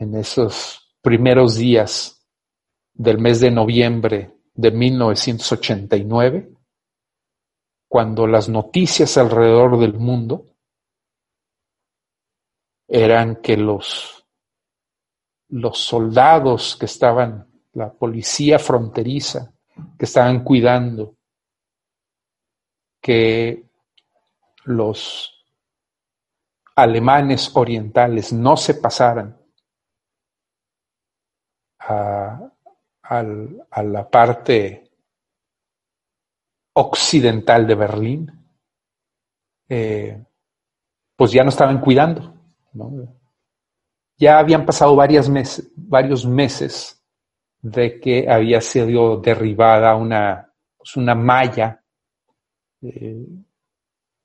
en 0.00 0.16
esos 0.16 0.96
primeros 1.00 1.54
días 1.54 2.26
del 2.92 3.18
mes 3.18 3.38
de 3.38 3.52
noviembre 3.52 4.41
de 4.54 4.70
1989, 4.70 6.52
cuando 7.88 8.26
las 8.26 8.48
noticias 8.48 9.16
alrededor 9.16 9.78
del 9.78 9.94
mundo 9.94 10.46
eran 12.88 13.36
que 13.36 13.56
los, 13.56 14.26
los 15.48 15.78
soldados 15.78 16.76
que 16.76 16.86
estaban, 16.86 17.50
la 17.72 17.92
policía 17.92 18.58
fronteriza, 18.58 19.52
que 19.98 20.04
estaban 20.04 20.44
cuidando, 20.44 21.16
que 23.00 23.64
los 24.64 25.44
alemanes 26.76 27.50
orientales 27.54 28.32
no 28.32 28.56
se 28.56 28.74
pasaran 28.74 29.38
a, 31.80 32.41
la 33.20 34.08
parte 34.08 34.90
occidental 36.74 37.66
de 37.66 37.74
Berlín, 37.74 38.30
eh, 39.68 40.24
pues 41.16 41.32
ya 41.32 41.42
no 41.42 41.50
estaban 41.50 41.80
cuidando. 41.80 42.34
Ya 44.16 44.38
habían 44.38 44.64
pasado 44.64 44.96
varios 44.96 45.28
meses, 45.28 45.70
varios 45.76 46.24
meses 46.24 47.02
de 47.60 48.00
que 48.00 48.28
había 48.28 48.60
sido 48.60 49.18
derribada 49.18 49.94
una, 49.96 50.52
pues 50.76 50.96
una 50.96 51.14
malla 51.14 51.82
eh, 52.82 53.26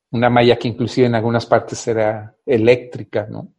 una 0.09 0.29
malla 0.29 0.57
que 0.57 0.69
inclusive 0.69 1.07
en 1.07 1.15
algunas 1.15 1.45
partes 1.45 1.85
era 1.87 2.35
eléctrica, 2.45 3.27
¿no? 3.29 3.53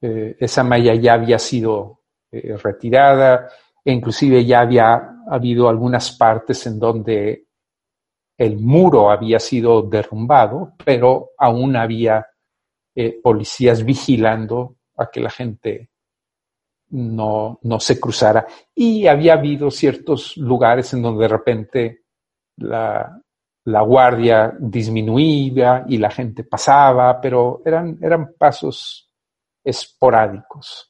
Eh, 0.00 0.36
esa 0.40 0.64
malla 0.64 0.94
ya 0.94 1.14
había 1.14 1.38
sido 1.38 2.00
retirada 2.30 3.48
e 3.84 3.92
inclusive 3.92 4.44
ya 4.44 4.60
había 4.60 5.16
habido 5.28 5.68
algunas 5.68 6.12
partes 6.12 6.66
en 6.66 6.78
donde 6.78 7.46
el 8.36 8.58
muro 8.58 9.10
había 9.10 9.40
sido 9.40 9.82
derrumbado, 9.82 10.74
pero 10.84 11.30
aún 11.36 11.76
había 11.76 12.26
eh, 12.94 13.20
policías 13.22 13.84
vigilando 13.84 14.76
a 14.96 15.10
que 15.10 15.20
la 15.20 15.30
gente 15.30 15.90
no, 16.90 17.58
no 17.62 17.80
se 17.80 17.98
cruzara. 17.98 18.46
Y 18.74 19.06
había 19.06 19.34
habido 19.34 19.70
ciertos 19.70 20.36
lugares 20.36 20.92
en 20.94 21.02
donde 21.02 21.22
de 21.22 21.28
repente 21.28 22.02
la, 22.56 23.20
la 23.64 23.82
guardia 23.82 24.54
disminuía 24.58 25.84
y 25.86 25.98
la 25.98 26.10
gente 26.10 26.44
pasaba, 26.44 27.20
pero 27.20 27.60
eran, 27.64 27.98
eran 28.00 28.32
pasos 28.38 29.12
esporádicos. 29.62 30.87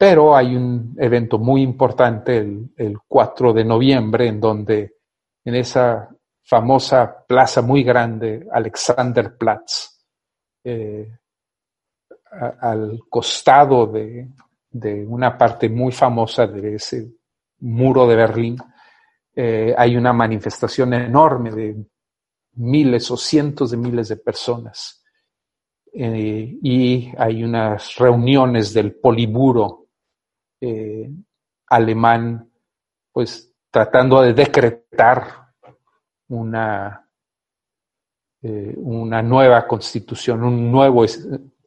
Pero 0.00 0.34
hay 0.34 0.56
un 0.56 0.96
evento 0.96 1.38
muy 1.38 1.60
importante 1.60 2.38
el, 2.38 2.98
4 3.06 3.52
de 3.52 3.64
noviembre 3.66 4.28
en 4.28 4.40
donde 4.40 4.96
en 5.44 5.54
esa 5.54 6.08
famosa 6.42 7.22
plaza 7.28 7.60
muy 7.60 7.82
grande, 7.82 8.48
Alexanderplatz, 8.50 10.00
eh, 10.64 11.06
al 12.62 13.00
costado 13.10 13.88
de, 13.88 14.30
de, 14.70 15.04
una 15.06 15.36
parte 15.36 15.68
muy 15.68 15.92
famosa 15.92 16.46
de 16.46 16.76
ese 16.76 17.16
muro 17.58 18.08
de 18.08 18.16
Berlín, 18.16 18.56
eh, 19.36 19.74
hay 19.76 19.98
una 19.98 20.14
manifestación 20.14 20.94
enorme 20.94 21.50
de 21.50 21.76
miles 22.54 23.10
o 23.10 23.18
cientos 23.18 23.72
de 23.72 23.76
miles 23.76 24.08
de 24.08 24.16
personas. 24.16 25.04
Eh, 25.92 26.58
y 26.62 27.12
hay 27.18 27.44
unas 27.44 27.96
reuniones 27.96 28.72
del 28.72 28.94
poliburo 28.94 29.79
eh, 30.60 31.10
alemán, 31.68 32.50
pues 33.12 33.52
tratando 33.70 34.22
de 34.22 34.34
decretar 34.34 35.52
una, 36.28 37.08
una 38.42 39.22
nueva 39.22 39.66
constitución, 39.66 40.44
un 40.44 40.70
nuevo 40.70 41.04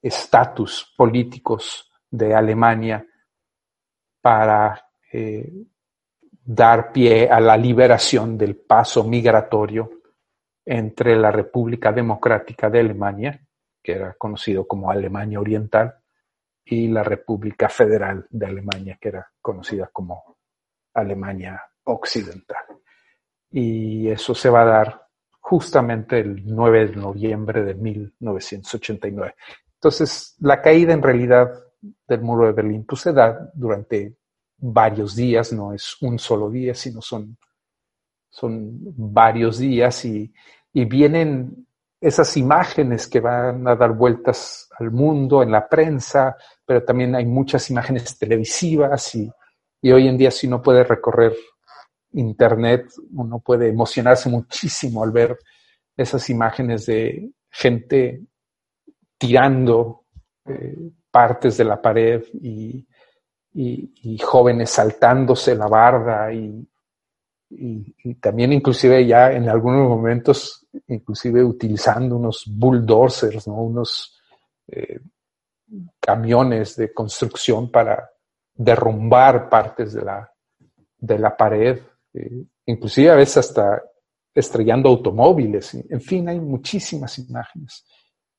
estatus 0.01 0.93
políticos 0.97 1.91
de 2.09 2.33
Alemania 2.33 3.05
para 4.21 4.89
dar 6.45 6.91
pie 6.91 7.29
a 7.29 7.39
la 7.39 7.55
liberación 7.55 8.37
del 8.37 8.57
paso 8.57 9.03
migratorio 9.05 9.89
entre 10.65 11.15
la 11.15 11.31
República 11.31 11.91
Democrática 11.91 12.69
de 12.69 12.79
Alemania, 12.79 13.39
que 13.81 13.93
era 13.93 14.13
conocido 14.13 14.65
como 14.65 14.91
Alemania 14.91 15.39
Oriental, 15.39 15.95
y 16.65 16.87
la 16.87 17.03
República 17.03 17.69
Federal 17.69 18.25
de 18.29 18.45
Alemania, 18.45 18.97
que 18.99 19.09
era 19.09 19.27
conocida 19.41 19.89
como 19.91 20.37
Alemania 20.93 21.61
Occidental. 21.83 22.65
Y 23.51 24.07
eso 24.07 24.33
se 24.33 24.49
va 24.49 24.61
a 24.61 24.65
dar 24.65 25.07
justamente 25.39 26.19
el 26.19 26.43
9 26.45 26.87
de 26.87 26.95
noviembre 26.95 27.63
de 27.63 27.75
1989. 27.75 29.35
Entonces, 29.75 30.35
la 30.39 30.61
caída 30.61 30.93
en 30.93 31.03
realidad 31.03 31.51
del 32.07 32.21
muro 32.21 32.47
de 32.47 32.53
Berlín 32.53 32.85
pues, 32.85 33.01
se 33.01 33.11
da 33.11 33.51
durante 33.53 34.15
varios 34.57 35.15
días, 35.15 35.51
no 35.51 35.73
es 35.73 35.97
un 36.01 36.17
solo 36.17 36.49
día, 36.49 36.73
sino 36.73 37.01
son, 37.01 37.37
son 38.29 38.79
varios 38.95 39.57
días 39.57 40.05
y, 40.05 40.33
vienen 40.73 41.67
esas 42.03 42.35
imágenes 42.35 43.07
que 43.07 43.21
van 43.21 43.65
a 43.65 43.75
dar 43.75 43.93
vueltas 43.93 44.67
al 44.77 44.91
mundo 44.91 45.41
en 45.41 45.51
la 45.51 45.69
prensa, 45.69 46.35
pero 46.65 46.83
también 46.83 47.15
hay 47.15 47.25
muchas 47.25 47.69
imágenes 47.69 48.17
televisivas 48.17 49.15
y, 49.15 49.31
y 49.81 49.91
hoy 49.91 50.09
en 50.09 50.17
día 50.17 50.29
si 50.29 50.47
uno 50.47 50.61
puede 50.61 50.83
recorrer 50.83 51.33
internet, 52.11 52.91
uno 53.13 53.39
puede 53.39 53.69
emocionarse 53.69 54.27
muchísimo 54.27 55.01
al 55.01 55.11
ver 55.11 55.39
esas 55.95 56.29
imágenes 56.29 56.87
de 56.87 57.31
gente 57.49 58.21
tirando 59.17 60.03
eh, 60.45 60.91
partes 61.09 61.55
de 61.55 61.63
la 61.63 61.81
pared 61.81 62.21
y, 62.33 62.85
y, 63.53 64.17
jóvenes 64.17 64.71
saltándose 64.71 65.55
la 65.55 65.67
barda 65.67 66.33
y, 66.33 66.67
y, 67.49 68.15
también 68.15 68.51
inclusive 68.51 69.05
ya 69.05 69.31
en 69.31 69.47
algunos 69.47 69.87
momentos, 69.87 70.62
inclusive 70.87 71.43
utilizando 71.43 72.17
unos 72.17 72.45
bulldozers, 72.47 73.47
¿no? 73.47 73.55
unos 73.55 74.19
eh, 74.67 74.99
camiones 75.99 76.75
de 76.75 76.93
construcción 76.93 77.71
para 77.71 78.09
derrumbar 78.53 79.49
partes 79.49 79.93
de 79.93 80.03
la, 80.03 80.31
de 80.97 81.19
la 81.19 81.35
pared, 81.35 81.79
eh, 82.13 82.45
inclusive 82.65 83.09
a 83.11 83.15
veces 83.15 83.37
hasta 83.37 83.81
estrellando 84.33 84.89
automóviles. 84.89 85.73
En 85.73 86.01
fin, 86.01 86.29
hay 86.29 86.39
muchísimas 86.39 87.17
imágenes. 87.19 87.85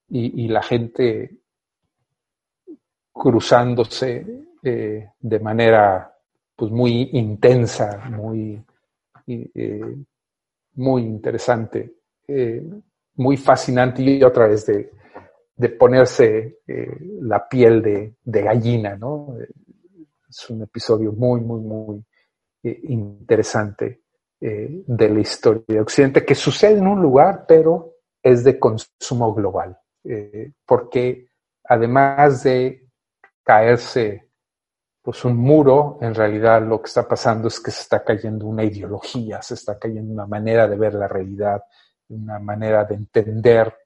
Y, 0.08 0.48
la 0.48 0.62
gente 0.62 1.38
cruzándose 3.10 4.46
eh, 4.62 5.08
de 5.18 5.40
manera 5.40 6.14
pues 6.54 6.70
muy 6.70 7.10
intensa, 7.14 8.04
muy, 8.10 8.62
muy 10.74 11.02
interesante, 11.02 11.94
eh, 12.28 12.62
muy 13.16 13.36
fascinante 13.36 14.02
y 14.02 14.22
otra 14.22 14.46
vez 14.46 14.66
de, 14.66 14.90
ponerse 15.78 16.58
la 17.20 17.48
piel 17.48 17.80
de, 17.80 18.42
gallina, 18.42 18.96
¿no? 18.96 19.36
Es 20.28 20.50
un 20.50 20.62
episodio 20.62 21.12
muy, 21.12 21.40
muy, 21.40 21.60
muy 21.60 22.04
interesante 22.62 24.02
de 24.40 25.08
la 25.08 25.20
historia 25.20 25.62
de 25.68 25.80
Occidente 25.80 26.24
que 26.24 26.34
sucede 26.34 26.78
en 26.78 26.88
un 26.88 27.00
lugar, 27.00 27.44
pero 27.46 27.98
es 28.20 28.42
de 28.42 28.58
consumo 28.58 29.32
global, 29.32 29.78
porque 30.66 31.28
además 31.64 32.42
de 32.42 32.88
caerse 33.44 34.24
pues 35.04 35.22
un 35.26 35.36
muro, 35.36 35.98
en 36.00 36.14
realidad 36.14 36.62
lo 36.66 36.80
que 36.80 36.86
está 36.86 37.06
pasando 37.06 37.48
es 37.48 37.60
que 37.60 37.70
se 37.70 37.82
está 37.82 38.02
cayendo 38.02 38.46
una 38.46 38.64
ideología, 38.64 39.42
se 39.42 39.52
está 39.52 39.78
cayendo 39.78 40.14
una 40.14 40.26
manera 40.26 40.66
de 40.66 40.78
ver 40.78 40.94
la 40.94 41.06
realidad, 41.06 41.62
una 42.08 42.38
manera 42.38 42.84
de 42.84 42.94
entender 42.94 43.76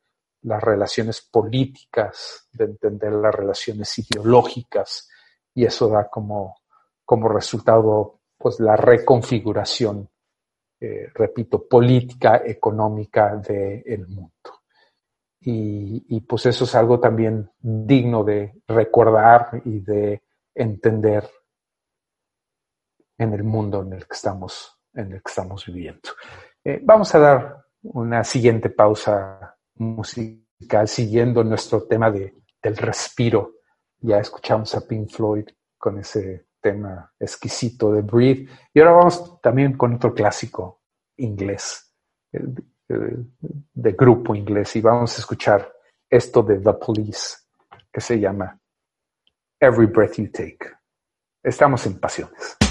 las 0.42 0.62
relaciones 0.62 1.20
políticas, 1.20 2.48
de 2.52 2.64
entender 2.64 3.12
las 3.12 3.34
relaciones 3.34 3.98
ideológicas, 3.98 5.08
y 5.54 5.64
eso 5.64 5.88
da 5.88 6.08
como, 6.08 6.56
como 7.04 7.28
resultado 7.28 8.20
pues 8.36 8.60
la 8.60 8.76
reconfiguración, 8.76 10.08
eh, 10.80 11.10
repito, 11.12 11.66
política, 11.66 12.42
económica 12.44 13.34
del 13.36 14.06
mundo. 14.06 14.32
Y, 15.40 16.20
pues 16.20 16.46
eso 16.46 16.64
es 16.64 16.74
algo 16.74 17.00
también 17.00 17.50
digno 17.58 18.22
de 18.22 18.60
recordar 18.66 19.62
y 19.64 19.80
de 19.80 20.22
entender 20.54 21.28
en 23.16 23.32
el 23.32 23.44
mundo 23.44 23.82
en 23.82 23.94
el 23.94 24.06
que 24.06 24.14
estamos, 24.14 24.78
en 24.92 25.12
el 25.12 25.22
que 25.22 25.28
estamos 25.30 25.64
viviendo. 25.64 26.10
Eh, 26.62 26.80
vamos 26.82 27.14
a 27.14 27.18
dar 27.18 27.64
una 27.82 28.24
siguiente 28.24 28.70
pausa 28.70 29.56
musical 29.76 30.88
siguiendo 30.88 31.44
nuestro 31.44 31.84
tema 31.84 32.10
de, 32.10 32.34
del 32.62 32.76
respiro. 32.76 33.54
Ya 34.00 34.18
escuchamos 34.18 34.74
a 34.74 34.86
Pink 34.86 35.10
Floyd 35.10 35.46
con 35.76 35.98
ese 35.98 36.48
tema 36.60 37.12
exquisito 37.18 37.92
de 37.92 38.02
Breathe. 38.02 38.48
Y 38.74 38.80
ahora 38.80 38.92
vamos 38.92 39.40
también 39.40 39.76
con 39.76 39.94
otro 39.94 40.14
clásico 40.14 40.82
inglés, 41.16 41.92
de 42.30 43.92
grupo 43.92 44.34
inglés, 44.34 44.76
y 44.76 44.80
vamos 44.80 45.16
a 45.16 45.20
escuchar 45.20 45.72
esto 46.08 46.42
de 46.42 46.58
The 46.58 46.72
Police, 46.74 47.38
que 47.92 48.00
se 48.00 48.18
llama 48.18 48.58
every 49.60 49.86
breath 49.86 50.16
you 50.16 50.30
take. 50.30 50.70
Estamos 51.42 51.86
en 51.86 51.98
pasiones. 51.98 52.67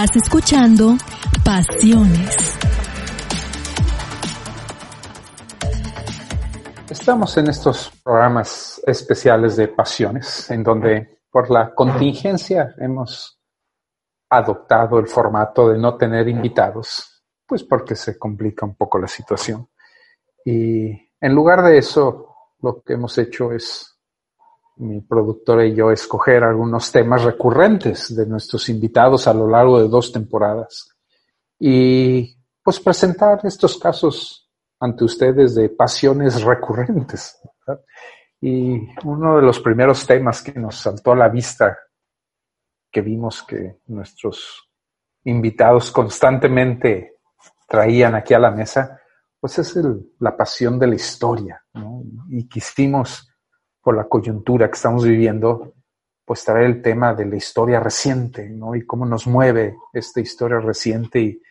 Estás 0.00 0.22
escuchando 0.22 0.96
Pasiones. 1.44 2.56
Estamos 6.88 7.36
en 7.36 7.48
estos 7.48 7.90
programas 8.04 8.80
especiales 8.86 9.56
de 9.56 9.66
Pasiones, 9.66 10.48
en 10.52 10.62
donde 10.62 11.22
por 11.32 11.50
la 11.50 11.74
contingencia 11.74 12.76
hemos 12.78 13.40
adoptado 14.30 15.00
el 15.00 15.08
formato 15.08 15.70
de 15.70 15.78
no 15.78 15.96
tener 15.96 16.28
invitados, 16.28 17.24
pues 17.44 17.64
porque 17.64 17.96
se 17.96 18.16
complica 18.16 18.64
un 18.64 18.76
poco 18.76 19.00
la 19.00 19.08
situación. 19.08 19.68
Y 20.44 20.90
en 21.20 21.34
lugar 21.34 21.64
de 21.64 21.76
eso, 21.76 22.36
lo 22.60 22.82
que 22.82 22.92
hemos 22.92 23.18
hecho 23.18 23.50
es 23.50 23.97
mi 24.78 25.00
productora 25.00 25.66
y 25.66 25.74
yo 25.74 25.90
escoger 25.90 26.44
algunos 26.44 26.90
temas 26.92 27.24
recurrentes 27.24 28.14
de 28.14 28.26
nuestros 28.26 28.68
invitados 28.68 29.26
a 29.26 29.34
lo 29.34 29.48
largo 29.48 29.80
de 29.80 29.88
dos 29.88 30.12
temporadas 30.12 30.88
y 31.58 32.36
pues 32.62 32.80
presentar 32.80 33.40
estos 33.44 33.78
casos 33.78 34.50
ante 34.80 35.04
ustedes 35.04 35.54
de 35.54 35.68
pasiones 35.70 36.42
recurrentes. 36.42 37.40
Y 38.40 38.78
uno 39.04 39.36
de 39.36 39.42
los 39.42 39.58
primeros 39.58 40.06
temas 40.06 40.42
que 40.42 40.52
nos 40.52 40.76
saltó 40.76 41.12
a 41.12 41.16
la 41.16 41.28
vista, 41.28 41.76
que 42.90 43.00
vimos 43.00 43.42
que 43.42 43.80
nuestros 43.86 44.70
invitados 45.24 45.90
constantemente 45.90 47.16
traían 47.66 48.14
aquí 48.14 48.34
a 48.34 48.38
la 48.38 48.50
mesa, 48.50 49.00
pues 49.40 49.58
es 49.58 49.76
la 50.20 50.36
pasión 50.36 50.78
de 50.78 50.86
la 50.86 50.94
historia. 50.94 51.64
Y 52.28 52.48
quisimos 52.48 53.27
por 53.88 53.96
la 53.96 54.04
coyuntura 54.04 54.68
que 54.68 54.74
estamos 54.74 55.02
viviendo, 55.02 55.72
pues 56.22 56.44
traer 56.44 56.66
el 56.66 56.82
tema 56.82 57.14
de 57.14 57.24
la 57.24 57.36
historia 57.36 57.80
reciente, 57.80 58.46
¿no? 58.50 58.74
Y 58.74 58.84
cómo 58.84 59.06
nos 59.06 59.26
mueve 59.26 59.78
esta 59.94 60.20
historia 60.20 60.60
reciente 60.60 61.22
y, 61.22 61.42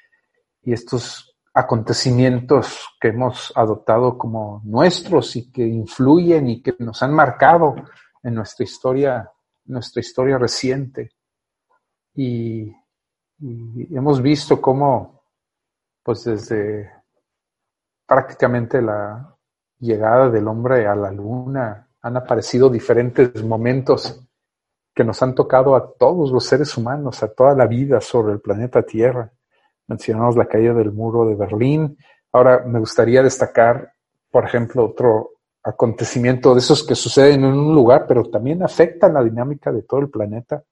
estos 0.71 1.36
acontecimientos 1.52 2.89
que 3.02 3.08
hemos 3.08 3.52
adoptado 3.56 4.19
como 4.19 4.62
nuestros 4.65 5.36
y 5.36 5.52
que 5.52 5.65
influyen 5.65 6.47
y 6.47 6.62
que 6.62 6.76
nos 6.78 7.02
han 7.02 7.12
marcado 7.12 7.73
en 8.21 8.36
nuestra 8.36 8.65
historia, 8.65 9.32
nuestra 9.65 10.02
historia 10.02 10.38
reciente. 10.38 11.10
Y 12.13 12.71
hemos 13.41 14.21
visto 14.21 14.62
cómo, 14.62 15.23
pues 16.04 16.26
desde 16.26 16.91
prácticamente 18.06 18.80
la 18.80 19.36
llegada 19.80 20.30
del 20.30 20.47
hombre 20.47 20.86
a 20.86 20.93
la 20.93 21.12
luna, 21.12 21.87
han 22.07 22.15
aparecido 22.15 22.69
diferentes 22.69 23.43
momentos 23.43 24.23
que 24.95 25.03
nos 25.03 25.21
han 25.21 25.35
tocado 25.35 25.75
a 25.75 25.93
todos 25.93 26.31
los 26.31 26.45
seres 26.45 26.75
humanos, 26.77 27.21
a 27.21 27.33
toda 27.33 27.53
la 27.53 27.67
vida 27.67 27.99
sobre 27.99 28.31
el 28.31 28.39
planeta 28.39 28.81
Tierra. 28.81 29.29
Mencionamos 29.87 30.37
la 30.37 30.47
caída 30.47 30.73
del 30.73 30.93
muro 30.93 31.25
de 31.25 31.35
Berlín. 31.35 31.97
Ahora 32.31 32.63
me 32.65 32.79
gustaría 32.79 33.21
destacar, 33.21 33.91
por 34.31 34.45
ejemplo, 34.45 34.85
otro 34.85 35.31
acontecimiento 35.61 36.53
de 36.53 36.59
esos 36.59 36.87
que 36.87 36.95
suceden 36.95 37.43
en 37.43 37.51
un 37.51 37.75
lugar, 37.75 38.05
pero 38.07 38.23
también 38.23 38.63
afectan 38.63 39.13
la 39.13 39.23
dinámica 39.23 39.69
de 39.73 39.83
todo 39.83 39.99
el 39.99 40.09
planeta, 40.09 40.63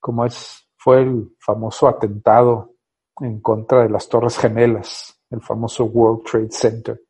como 0.00 0.24
es, 0.24 0.66
fue 0.78 1.02
el 1.02 1.36
famoso 1.38 1.86
atentado 1.86 2.76
en 3.20 3.40
contra 3.42 3.82
de 3.82 3.90
las 3.90 4.08
Torres 4.08 4.38
Gemelas, 4.38 5.20
el 5.28 5.42
famoso 5.42 5.84
World 5.84 6.24
Trade 6.24 6.50
Center 6.50 7.02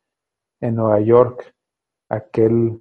en 0.61 0.75
Nueva 0.75 1.01
York, 1.01 1.55
aquel 2.09 2.81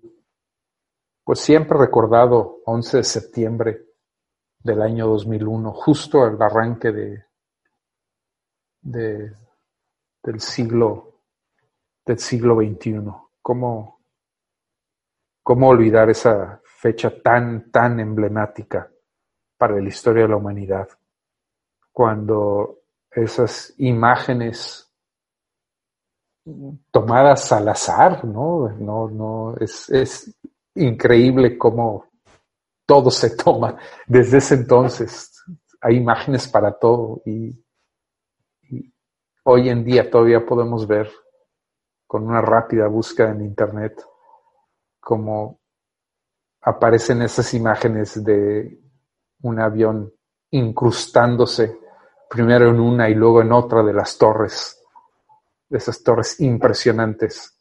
pues 1.31 1.39
siempre 1.39 1.77
recordado 1.77 2.59
11 2.65 2.97
de 2.97 3.03
septiembre 3.05 3.85
del 4.59 4.81
año 4.81 5.07
2001, 5.07 5.71
justo 5.71 6.23
al 6.23 6.41
arranque 6.41 6.91
de, 6.91 7.23
de 8.81 9.33
del 10.21 10.41
siglo 10.41 11.21
del 12.05 12.19
siglo 12.19 12.57
XXI. 12.57 13.05
¿Cómo, 13.41 14.01
¿Cómo 15.41 15.69
olvidar 15.69 16.09
esa 16.09 16.61
fecha 16.65 17.21
tan, 17.23 17.71
tan 17.71 18.01
emblemática 18.01 18.91
para 19.57 19.79
la 19.79 19.87
historia 19.87 20.23
de 20.23 20.29
la 20.31 20.35
humanidad? 20.35 20.89
Cuando 21.93 22.79
esas 23.09 23.73
imágenes 23.77 24.91
tomadas 26.91 27.49
al 27.53 27.69
azar, 27.69 28.25
¿no? 28.25 28.67
No, 28.67 29.09
no, 29.09 29.55
es 29.55 30.35
increíble 30.75 31.57
cómo 31.57 32.05
todo 32.85 33.09
se 33.09 33.35
toma 33.35 33.77
desde 34.07 34.37
ese 34.37 34.55
entonces. 34.55 35.43
Hay 35.81 35.97
imágenes 35.97 36.47
para 36.47 36.71
todo 36.77 37.21
y, 37.25 37.63
hoy 39.43 39.69
en 39.69 39.83
día 39.83 40.09
todavía 40.09 40.45
podemos 40.45 40.85
ver 40.85 41.09
con 42.05 42.27
una 42.27 42.41
rápida 42.41 42.87
búsqueda 42.87 43.31
en 43.31 43.41
Internet 43.41 44.03
cómo 44.99 45.59
aparecen 46.61 47.23
esas 47.23 47.53
imágenes 47.53 48.23
de 48.23 48.79
un 49.41 49.59
avión 49.59 50.13
incrustándose 50.51 51.79
primero 52.29 52.69
en 52.69 52.79
una 52.79 53.09
y 53.09 53.15
luego 53.15 53.41
en 53.41 53.51
otra 53.51 53.81
de 53.83 53.93
las 53.93 54.17
torres, 54.17 54.79
de 55.67 55.77
esas 55.77 56.03
torres 56.03 56.39
impresionantes 56.39 57.57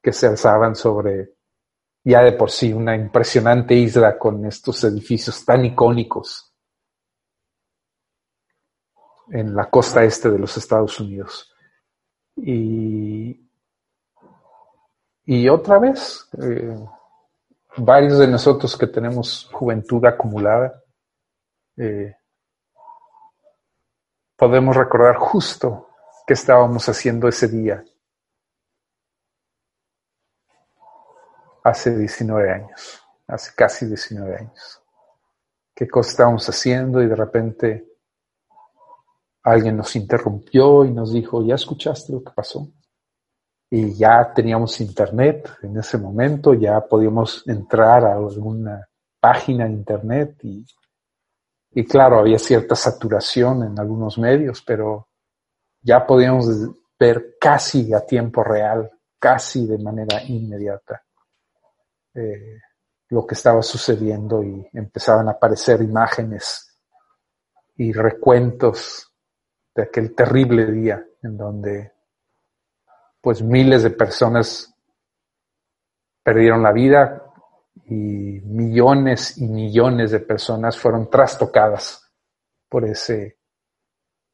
que 0.00 0.12
se 0.12 0.28
alzaban 0.28 0.76
sobre 0.76 1.34
ya 2.04 2.22
de 2.22 2.32
por 2.32 2.50
sí 2.50 2.72
una 2.72 2.94
impresionante 2.94 3.74
isla 3.74 4.18
con 4.18 4.44
estos 4.44 4.84
edificios 4.84 5.42
tan 5.42 5.64
icónicos 5.64 6.54
en 9.30 9.56
la 9.56 9.70
costa 9.70 10.04
este 10.04 10.30
de 10.30 10.38
los 10.38 10.54
Estados 10.58 11.00
Unidos. 11.00 11.50
Y, 12.36 13.48
y 15.24 15.48
otra 15.48 15.78
vez, 15.78 16.28
eh, 16.42 16.78
varios 17.78 18.18
de 18.18 18.28
nosotros 18.28 18.76
que 18.76 18.86
tenemos 18.86 19.48
juventud 19.50 20.04
acumulada, 20.04 20.82
eh, 21.78 22.14
podemos 24.36 24.76
recordar 24.76 25.16
justo 25.16 25.88
qué 26.26 26.34
estábamos 26.34 26.86
haciendo 26.86 27.28
ese 27.28 27.48
día 27.48 27.82
hace 31.64 31.96
19 31.96 32.52
años, 32.52 33.02
hace 33.26 33.52
casi 33.56 33.86
19 33.86 34.36
años. 34.36 34.82
¿Qué 35.74 35.88
cosa 35.88 36.10
estábamos 36.10 36.48
haciendo? 36.48 37.02
Y 37.02 37.08
de 37.08 37.16
repente 37.16 37.88
alguien 39.42 39.78
nos 39.78 39.96
interrumpió 39.96 40.84
y 40.84 40.92
nos 40.92 41.12
dijo, 41.12 41.44
¿ya 41.44 41.54
escuchaste 41.54 42.12
lo 42.12 42.22
que 42.22 42.32
pasó? 42.32 42.68
Y 43.70 43.94
ya 43.94 44.32
teníamos 44.32 44.80
internet 44.80 45.50
en 45.62 45.76
ese 45.78 45.98
momento, 45.98 46.54
ya 46.54 46.80
podíamos 46.82 47.42
entrar 47.48 48.04
a 48.04 48.14
alguna 48.14 48.86
página 49.18 49.64
de 49.64 49.72
internet 49.72 50.36
y, 50.42 50.64
y 51.72 51.84
claro, 51.84 52.20
había 52.20 52.38
cierta 52.38 52.76
saturación 52.76 53.64
en 53.64 53.80
algunos 53.80 54.18
medios, 54.18 54.62
pero 54.62 55.08
ya 55.80 56.06
podíamos 56.06 56.46
ver 56.98 57.36
casi 57.40 57.92
a 57.92 58.04
tiempo 58.04 58.44
real, 58.44 58.90
casi 59.18 59.66
de 59.66 59.78
manera 59.78 60.22
inmediata 60.22 61.02
eh, 62.14 62.60
lo 63.08 63.26
que 63.26 63.34
estaba 63.34 63.62
sucediendo 63.62 64.42
y 64.42 64.68
empezaban 64.72 65.28
a 65.28 65.32
aparecer 65.32 65.82
imágenes 65.82 66.78
y 67.76 67.92
recuentos 67.92 69.12
de 69.74 69.82
aquel 69.82 70.14
terrible 70.14 70.66
día 70.70 71.04
en 71.22 71.36
donde 71.36 71.92
pues 73.20 73.42
miles 73.42 73.82
de 73.82 73.90
personas 73.90 74.74
perdieron 76.22 76.62
la 76.62 76.72
vida 76.72 77.24
y 77.86 78.40
millones 78.44 79.38
y 79.38 79.48
millones 79.48 80.10
de 80.10 80.20
personas 80.20 80.78
fueron 80.78 81.10
trastocadas 81.10 82.10
por 82.68 82.84
ese, 82.84 83.38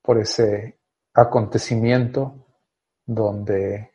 por 0.03 0.19
ese 0.19 0.81
acontecimiento 1.15 2.47
donde 3.05 3.90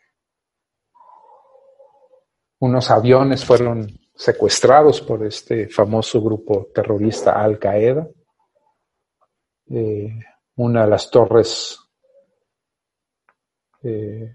unos 2.60 2.90
aviones 2.92 3.44
fueron 3.44 3.88
secuestrados 4.16 5.02
por 5.02 5.26
este 5.26 5.68
famoso 5.68 6.22
grupo 6.22 6.68
terrorista 6.74 7.42
Al 7.42 7.60
Qaeda. 7.60 8.08
Eh, 9.70 10.20
una 10.58 10.84
de 10.84 10.90
las 10.90 11.10
torres 11.10 11.80
eh, 13.84 14.34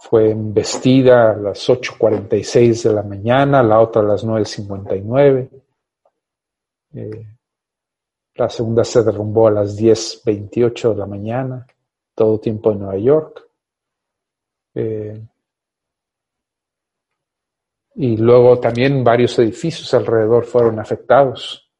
fue 0.00 0.30
embestida 0.30 1.32
a 1.32 1.36
las 1.36 1.68
8.46 1.68 2.88
de 2.88 2.94
la 2.94 3.02
mañana, 3.02 3.62
la 3.62 3.80
otra 3.80 4.02
a 4.02 4.04
las 4.04 4.24
9.59. 4.24 5.50
Eh, 6.94 7.26
la 8.34 8.48
segunda 8.48 8.84
se 8.84 9.02
derrumbó 9.02 9.48
a 9.48 9.52
las 9.52 9.78
10.28 9.78 10.92
de 10.92 10.96
la 10.96 11.06
mañana, 11.06 11.66
todo 12.14 12.38
tiempo 12.40 12.72
en 12.72 12.78
Nueva 12.78 12.98
York. 12.98 13.44
Y 17.98 18.16
luego 18.16 18.60
también 18.60 19.02
varios 19.02 19.38
edificios 19.38 19.92
alrededor 19.94 20.44
fueron 20.44 20.78
afectados 20.78 21.70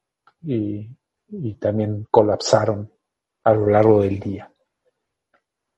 y 0.41 0.87
también 1.59 2.07
colapsaron 2.11 2.91
a 3.43 3.53
lo 3.53 3.67
largo 3.67 4.01
del 4.01 4.19
día. 4.19 4.51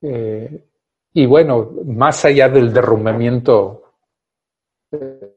Eh, 0.02 0.68
y 1.14 1.26
bueno, 1.26 1.70
más 1.86 2.24
allá 2.24 2.48
del 2.48 2.72
derrumbamiento 2.72 3.94
eh, 4.90 5.36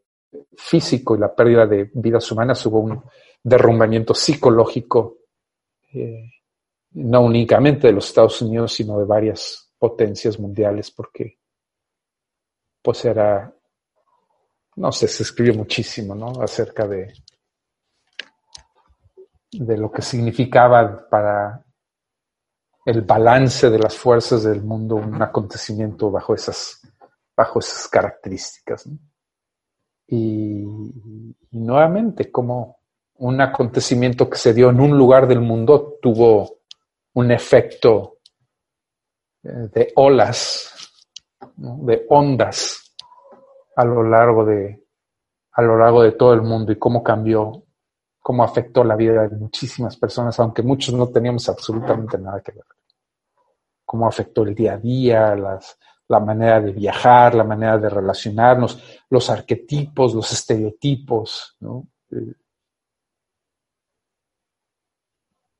físico 0.57 1.15
y 1.15 1.19
la 1.19 1.33
pérdida 1.33 1.67
de 1.67 1.91
vidas 1.93 2.31
humanas, 2.31 2.65
hubo 2.65 2.79
un 2.79 3.03
derrumbamiento 3.43 4.13
psicológico, 4.13 5.17
eh, 5.93 6.31
no 6.93 7.21
únicamente 7.21 7.87
de 7.87 7.93
los 7.93 8.07
Estados 8.07 8.41
Unidos, 8.41 8.73
sino 8.73 8.97
de 8.97 9.05
varias 9.05 9.71
potencias 9.77 10.39
mundiales, 10.39 10.89
porque 10.91 11.37
pues 12.81 13.05
era, 13.05 13.53
no 14.75 14.91
sé, 14.91 15.07
se 15.07 15.23
escribió 15.23 15.53
muchísimo, 15.53 16.15
¿no? 16.15 16.41
Acerca 16.41 16.87
de, 16.87 17.13
de 19.51 19.77
lo 19.77 19.91
que 19.91 20.01
significaba 20.01 21.07
para 21.09 21.63
el 22.85 23.01
balance 23.01 23.69
de 23.69 23.79
las 23.79 23.97
fuerzas 23.97 24.43
del 24.43 24.61
mundo 24.61 24.95
un 24.95 25.21
acontecimiento 25.21 26.11
bajo 26.11 26.35
esas, 26.35 26.81
bajo 27.35 27.59
esas 27.59 27.87
características. 27.87 28.87
Y, 30.07 30.63
nuevamente, 31.51 32.31
como 32.31 32.79
un 33.15 33.41
acontecimiento 33.41 34.29
que 34.29 34.37
se 34.37 34.53
dio 34.53 34.69
en 34.69 34.79
un 34.79 34.97
lugar 34.97 35.27
del 35.27 35.39
mundo 35.39 35.97
tuvo 36.01 36.59
un 37.13 37.31
efecto 37.31 38.17
eh, 39.41 39.69
de 39.73 39.93
olas, 39.95 40.71
de 41.55 42.05
ondas 42.09 42.84
a 43.75 43.85
lo 43.85 44.03
largo 44.03 44.45
de 44.45 44.83
a 45.51 45.61
lo 45.61 45.77
largo 45.77 46.03
de 46.03 46.11
todo 46.13 46.33
el 46.33 46.41
mundo 46.41 46.71
y 46.71 46.77
cómo 46.77 47.03
cambió 47.03 47.65
cómo 48.25 48.43
afectó 48.43 48.83
la 48.83 48.95
vida 48.95 49.27
de 49.27 49.37
muchísimas 49.37 49.97
personas, 49.97 50.39
aunque 50.39 50.63
muchos 50.63 50.95
no 50.95 51.09
teníamos 51.09 51.47
absolutamente 51.47 52.17
nada 52.17 52.41
que 52.41 52.53
ver. 52.53 52.65
Cómo 53.85 54.07
afectó 54.07 54.41
el 54.41 54.55
día 54.55 54.73
a 54.73 54.77
día, 54.77 55.35
la 55.35 56.19
manera 56.19 56.59
de 56.59 56.71
viajar, 56.71 57.35
la 57.35 57.43
manera 57.43 57.77
de 57.77 57.87
relacionarnos, 57.87 58.81
los 59.11 59.29
arquetipos, 59.29 60.15
los 60.15 60.31
estereotipos, 60.31 61.55
¿no? 61.59 61.85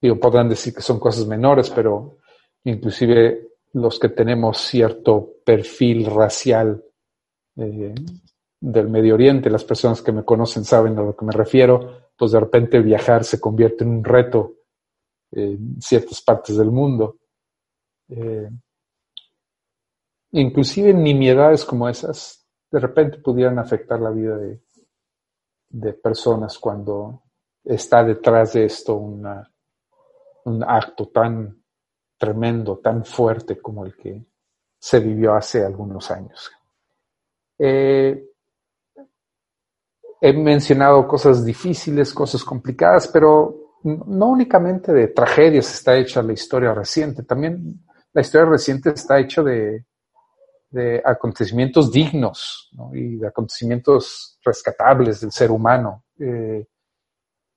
digo, 0.02 0.20
podrán 0.20 0.50
decir 0.50 0.74
que 0.74 0.82
son 0.82 1.00
cosas 1.00 1.28
menores, 1.28 1.70
pero 1.70 2.18
inclusive 2.64 3.48
los 3.74 4.00
que 4.00 4.10
tenemos 4.10 4.58
cierto 4.58 5.34
perfil 5.46 6.08
racial 6.08 6.84
eh, 7.58 7.96
del 8.60 8.90
Medio 8.90 9.16
Oriente, 9.16 9.50
las 9.50 9.64
personas 9.64 10.02
que 10.02 10.12
me 10.12 10.24
conocen 10.24 10.64
saben 10.64 10.98
a 10.98 11.04
lo 11.04 11.16
que 11.16 11.26
me 11.26 11.32
refiero, 11.32 12.10
pues 12.18 12.32
de 12.32 12.40
repente 12.40 12.80
viajar 12.80 13.24
se 13.24 13.40
convierte 13.40 13.84
en 13.84 13.92
un 13.92 14.04
reto 14.04 14.56
en 15.32 15.82
ciertas 15.82 16.22
partes 16.22 16.58
del 16.58 16.72
mundo. 16.72 17.20
Eh, 18.08 18.50
inclusive 20.32 20.94
nimiedades 20.94 21.66
como 21.66 21.90
esas 21.90 22.48
de 22.72 22.80
repente 22.80 23.20
pudieran 23.20 23.60
afectar 23.60 24.00
la 24.00 24.10
vida 24.10 24.38
de, 24.38 24.62
de 25.70 25.94
personas 25.94 26.58
cuando 26.58 27.24
está 27.64 28.04
detrás 28.04 28.54
de 28.54 28.66
esto 28.66 28.96
una, 28.96 29.52
un 30.46 30.64
acto 30.64 31.08
tan 31.08 31.64
tremendo, 32.18 32.78
tan 32.78 33.04
fuerte 33.04 33.60
como 33.62 33.86
el 33.86 33.96
que 33.96 34.26
se 34.80 35.00
vivió 35.00 35.34
hace 35.34 35.64
algunos 35.66 36.10
años. 36.12 36.52
Eh, 37.58 38.24
he 40.22 40.34
mencionado 40.34 41.08
cosas 41.08 41.46
difíciles, 41.46 42.14
cosas 42.14 42.44
complicadas, 42.44 43.08
pero 43.08 43.66
no 43.84 44.28
únicamente 44.28 44.92
de 44.92 45.10
tragedias 45.10 45.72
está 45.74 45.96
hecha 45.96 46.24
la 46.24 46.34
historia 46.34 46.74
reciente, 46.74 47.24
también 47.24 47.86
la 48.12 48.22
historia 48.22 48.50
reciente 48.50 48.90
está 48.90 49.20
hecha 49.20 49.44
de, 49.44 49.86
acontecimientos 51.06 51.92
dignos 51.92 52.70
y 52.94 53.16
de 53.18 53.28
acontecimientos 53.28 54.38
rescatables 54.44 55.22
del 55.22 55.32
ser 55.32 55.52
humano. 55.52 56.04
Eh, 56.20 56.66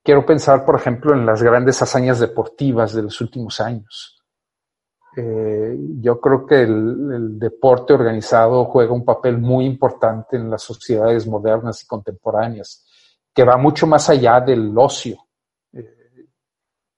quiero 0.01 0.25
pensar, 0.25 0.63
por 0.63 0.75
ejemplo, 0.75 1.13
en 1.13 1.25
las 1.25 1.43
grandes 1.43 1.81
hazañas 1.81 2.19
deportivas 2.19 2.93
de 2.93 3.03
los 3.03 3.19
últimos 3.19 3.59
años. 3.59 4.18
Eh, 5.15 5.75
yo 5.99 6.19
creo 6.19 6.45
que 6.45 6.61
el, 6.61 7.39
deporte 7.39 7.93
organizado 7.93 8.65
juega 8.65 8.93
un 8.93 9.03
papel 9.03 9.37
muy 9.37 9.65
importante 9.65 10.37
en 10.37 10.49
las 10.49 10.61
sociedades 10.61 11.27
modernas 11.27 11.83
y 11.83 11.87
contemporáneas, 11.87 12.85
que 13.33 13.43
va 13.43 13.57
mucho 13.57 13.87
más 13.87 14.09
allá 14.09 14.39
del 14.39 14.77
ocio. 14.77 15.17
Eh, 15.73 16.27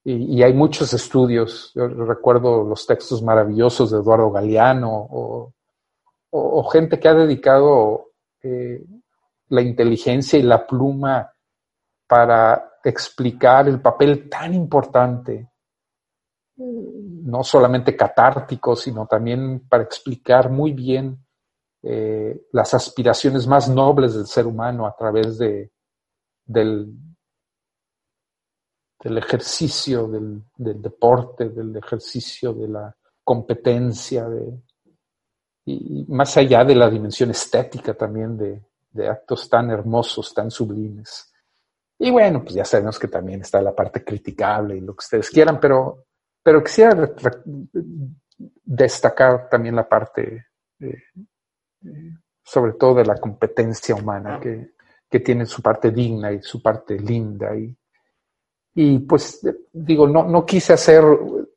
y, 0.04 0.42
hay 0.42 0.52
muchos 0.52 0.92
estudios, 0.92 1.72
yo 1.74 1.88
recuerdo 1.88 2.64
los 2.64 2.86
textos 2.86 3.22
maravillosos 3.22 3.90
de 3.90 3.98
Eduardo 3.98 4.30
Galeano 4.30 4.90
o, 5.10 5.52
gente 6.72 6.98
que 6.98 7.08
ha 7.08 7.14
dedicado 7.14 8.12
eh, 8.42 8.82
la 9.48 9.60
inteligencia 9.60 10.38
y 10.38 10.42
la 10.42 10.66
pluma 10.66 11.30
para 12.06 12.78
explicar 12.84 13.68
el 13.68 13.80
papel 13.80 14.30
tan 14.30 14.54
importante 14.54 15.50
no 17.22 17.42
solamente 17.42 17.96
catártico, 17.96 18.76
sino 18.76 19.06
también 19.06 19.66
para 19.68 19.82
explicar 19.82 20.50
muy 20.50 20.72
bien 20.72 21.24
eh, 21.82 22.46
las 22.52 22.74
aspiraciones 22.74 23.46
más 23.46 23.68
nobles 23.68 24.14
del 24.14 24.26
ser 24.26 24.46
humano 24.46 24.86
a 24.86 24.94
través 24.94 25.38
de, 25.38 25.72
del, 26.44 26.92
del 29.02 29.18
ejercicio 29.18 30.08
del, 30.08 30.44
deporte, 30.56 31.48
del 31.48 31.76
ejercicio 31.76 32.52
de 32.52 32.68
la 32.68 32.96
competencia, 33.24 34.28
de, 34.28 34.60
y 35.64 36.04
más 36.08 36.36
allá 36.36 36.64
de 36.64 36.74
la 36.74 36.90
dimensión 36.90 37.30
estética 37.30 37.94
también 37.94 38.36
de, 38.36 38.64
de 38.90 39.08
actos 39.08 39.48
tan 39.48 39.70
hermosos, 39.70 40.32
tan 40.34 40.50
sublimes. 40.50 41.32
Y 41.98 42.10
bueno, 42.10 42.42
pues 42.42 42.54
ya 42.54 42.64
sabemos 42.64 42.98
que 42.98 43.08
también 43.08 43.42
está 43.42 43.62
la 43.62 43.74
parte 43.74 44.04
criticable 44.04 44.76
y 44.76 44.80
lo 44.80 44.94
que 44.94 45.04
ustedes 45.04 45.30
quieran, 45.30 45.60
pero 45.60 46.06
pero 46.42 46.62
quisiera 46.62 47.10
destacar 48.64 49.48
también 49.48 49.76
la 49.76 49.88
parte, 49.88 50.46
sobre 52.42 52.72
todo 52.72 52.96
de 52.96 53.04
la 53.04 53.16
competencia 53.16 53.94
humana, 53.94 54.40
que, 54.40 54.70
tiene 55.20 55.44
su 55.44 55.60
parte 55.60 55.90
digna 55.90 56.32
y 56.32 56.40
su 56.40 56.62
parte 56.62 56.98
linda. 56.98 57.54
Y, 57.54 57.76
y 58.74 58.98
pues 59.00 59.46
digo, 59.70 60.08
no, 60.08 60.24
no 60.26 60.46
quise 60.46 60.72
hacer, 60.72 61.04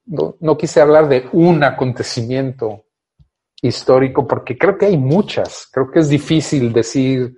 no, 0.05 0.57
quise 0.57 0.81
hablar 0.81 1.07
de 1.07 1.29
un 1.31 1.63
acontecimiento 1.63 2.87
histórico, 3.61 4.27
porque 4.27 4.57
creo 4.57 4.77
que 4.77 4.87
hay 4.87 4.97
muchas. 4.97 5.69
Creo 5.71 5.89
que 5.89 5.99
es 5.99 6.09
difícil 6.09 6.73
decir 6.73 7.37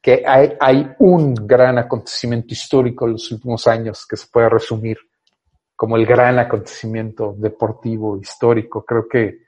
que 0.00 0.22
hay, 0.24 0.52
hay 0.60 0.92
un 1.00 1.34
gran 1.34 1.76
acontecimiento 1.76 2.54
histórico 2.54 3.06
en 3.06 3.12
los 3.14 3.32
últimos 3.32 3.66
años 3.66 4.06
que 4.08 4.16
se 4.16 4.28
puede 4.28 4.48
resumir 4.48 4.96
como 5.76 5.96
el 5.96 6.06
gran 6.06 6.38
acontecimiento 6.38 7.34
deportivo 7.36 8.16
histórico. 8.16 8.84
Creo 8.84 9.06
que 9.06 9.40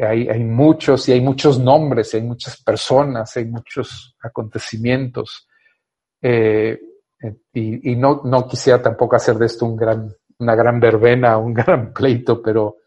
hay, 0.00 0.26
hay 0.28 0.42
muchos 0.42 1.08
y 1.08 1.12
hay 1.12 1.20
muchos 1.20 1.58
nombres, 1.58 2.14
hay 2.14 2.22
muchas 2.22 2.60
personas, 2.62 3.36
hay 3.36 3.44
muchos 3.44 4.16
acontecimientos. 4.22 5.46
Eh, 6.22 6.80
y, 7.52 7.94
no, 7.96 8.22
no, 8.24 8.48
quisiera 8.48 8.82
tampoco 8.82 9.14
hacer 9.14 9.36
de 9.36 9.46
esto 9.46 9.66
un 9.66 9.76
gran, 9.76 10.12
una 10.38 10.54
gran 10.54 10.80
verbena, 10.80 11.36
un 11.36 11.52
gran 11.54 11.92
pleito, 11.92 12.42
pero 12.42 12.78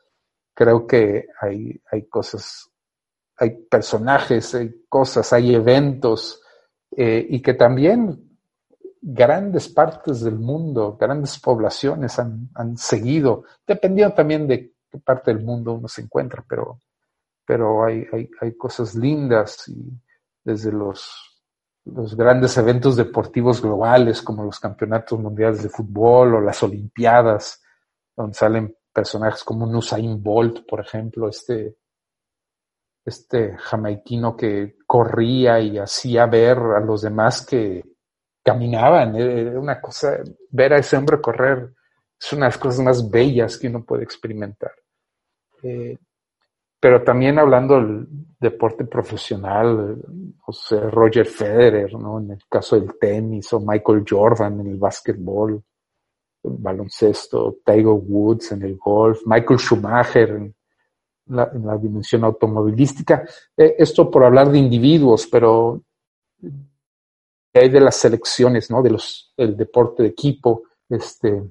creo 0.53 0.87
que 0.87 1.27
hay, 1.39 1.79
hay 1.91 2.07
cosas, 2.07 2.69
hay 3.37 3.51
personajes, 3.69 4.55
hay 4.55 4.85
cosas, 4.89 5.31
hay 5.31 5.53
eventos, 5.53 6.41
eh, 6.97 7.25
y 7.29 7.41
que 7.41 7.53
también 7.53 8.24
grandes 9.07 9.69
partes 9.69 10.21
del 10.21 10.39
mundo, 10.39 10.97
grandes 10.99 11.37
poblaciones 11.39 12.17
han, 12.17 12.75
seguido, 12.75 13.43
dependiendo 13.67 14.15
también 14.15 14.47
de 14.47 14.73
qué 14.89 14.97
parte 14.97 15.31
del 15.31 15.43
mundo 15.43 15.73
uno 15.73 15.87
se 15.87 16.01
encuentra, 16.01 16.43
pero, 16.49 16.79
pero 17.45 17.85
hay, 17.85 18.07
hay, 18.41 18.57
cosas 18.57 18.95
lindas 18.95 19.67
y 19.67 19.91
desde 20.43 20.71
los, 20.71 21.45
los 21.85 22.17
grandes 22.17 22.57
eventos 22.57 22.95
deportivos 22.95 23.61
globales 23.61 24.23
como 24.23 24.43
los 24.43 24.59
campeonatos 24.59 25.19
mundiales 25.19 25.61
de 25.61 25.69
fútbol 25.69 26.33
o 26.33 26.41
las 26.41 26.63
olimpiadas, 26.63 27.61
donde 28.17 28.33
salen 28.33 28.75
personajes 28.91 29.43
como 29.43 29.67
Usain 29.67 30.23
Bolt, 30.23 30.67
por 30.67 30.79
ejemplo, 30.79 31.29
este, 31.29 31.77
este 33.05 33.55
jamaiquino 33.55 34.35
que 34.35 34.77
corría 34.87 35.59
y 35.59 35.77
hacía 35.77 36.25
ver 36.25 36.57
a 36.57 36.79
los 36.79 37.03
demás 37.03 37.45
que, 37.45 37.94
caminaban, 38.45 39.15
era 39.15 39.59
una 39.59 39.81
cosa, 39.81 40.19
ver 40.51 40.73
a 40.73 40.77
ese 40.77 40.95
hombre 40.95 41.19
correr 41.19 41.73
es 42.19 42.31
una 42.33 42.45
de 42.45 42.51
las 42.51 42.57
cosas 42.57 42.79
más 42.81 43.09
bellas 43.09 43.57
que 43.57 43.67
uno 43.67 43.83
puede 43.83 44.03
experimentar. 44.03 44.71
Eh, 45.63 45.97
pero 46.79 47.03
también 47.03 47.39
hablando 47.39 47.75
del 47.75 48.07
deporte 48.39 48.85
profesional, 48.85 49.97
o 50.45 50.53
sea, 50.53 50.89
Roger 50.89 51.25
Federer, 51.25 51.93
¿no? 51.93 52.19
En 52.19 52.31
el 52.31 52.43
caso 52.47 52.79
del 52.79 52.97
tenis, 52.99 53.51
o 53.53 53.59
Michael 53.59 54.05
Jordan 54.07 54.59
en 54.59 54.67
el 54.67 54.77
básquetbol, 54.77 55.63
baloncesto, 56.43 57.57
Tiger 57.65 57.87
Woods 57.87 58.51
en 58.51 58.61
el 58.61 58.77
golf, 58.77 59.21
Michael 59.25 59.59
Schumacher 59.59 60.29
en 60.29 60.55
la, 61.27 61.77
dimensión 61.81 62.23
automovilística. 62.23 63.27
Eh, 63.57 63.75
esto 63.79 64.11
por 64.11 64.23
hablar 64.23 64.51
de 64.51 64.59
individuos, 64.59 65.27
pero 65.31 65.81
hay 67.59 67.69
de 67.69 67.79
las 67.79 67.95
selecciones, 67.95 68.69
¿no? 68.69 68.81
De 68.81 68.89
los, 68.89 69.33
del 69.37 69.55
deporte 69.55 70.03
de 70.03 70.09
equipo, 70.09 70.63
este, 70.89 71.43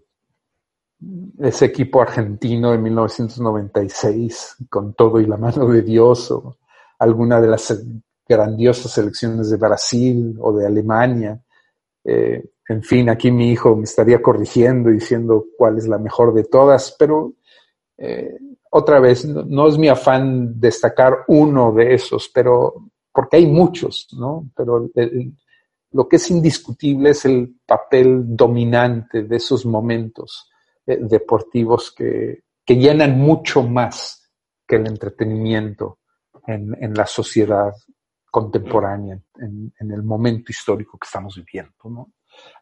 ese 1.38 1.64
equipo 1.66 2.00
argentino 2.00 2.72
de 2.72 2.78
1996, 2.78 4.56
con 4.68 4.94
todo 4.94 5.20
y 5.20 5.26
la 5.26 5.36
mano 5.36 5.66
de 5.66 5.82
Dios, 5.82 6.30
o 6.30 6.58
alguna 6.98 7.40
de 7.40 7.48
las 7.48 7.82
grandiosas 8.26 8.92
selecciones 8.92 9.50
de 9.50 9.56
Brasil 9.56 10.36
o 10.40 10.52
de 10.52 10.66
Alemania. 10.66 11.40
Eh, 12.04 12.44
en 12.68 12.82
fin, 12.82 13.10
aquí 13.10 13.30
mi 13.30 13.50
hijo 13.50 13.76
me 13.76 13.84
estaría 13.84 14.22
corrigiendo 14.22 14.90
diciendo 14.90 15.46
cuál 15.56 15.78
es 15.78 15.86
la 15.86 15.98
mejor 15.98 16.32
de 16.32 16.44
todas, 16.44 16.96
pero 16.98 17.34
eh, 17.98 18.38
otra 18.70 19.00
vez, 19.00 19.24
no, 19.24 19.68
es 19.68 19.78
mi 19.78 19.88
afán 19.88 20.58
destacar 20.58 21.24
uno 21.28 21.72
de 21.72 21.94
esos, 21.94 22.30
pero 22.32 22.74
porque 23.12 23.36
hay 23.36 23.46
muchos, 23.46 24.08
¿no? 24.18 24.50
Pero 24.56 24.90
lo 25.94 26.08
que 26.08 26.16
es 26.16 26.28
indiscutible 26.30 27.10
es 27.10 27.24
el 27.24 27.60
papel 27.64 28.36
dominante 28.36 29.22
de 29.22 29.36
esos 29.36 29.64
momentos 29.64 30.50
eh, 30.84 30.98
deportivos 31.00 31.92
que, 31.92 32.42
que, 32.64 32.76
llenan 32.76 33.16
mucho 33.16 33.62
más 33.62 34.28
que 34.66 34.76
el 34.76 34.88
entretenimiento 34.88 36.00
en, 36.48 36.76
en 36.82 36.94
la 36.94 37.06
sociedad 37.06 37.72
contemporánea, 38.28 39.20
en, 39.36 39.72
en, 39.78 39.90
el 39.92 40.02
momento 40.02 40.50
histórico 40.50 40.98
que 40.98 41.06
estamos 41.06 41.36
viviendo. 41.36 41.74
¿no? 41.84 42.12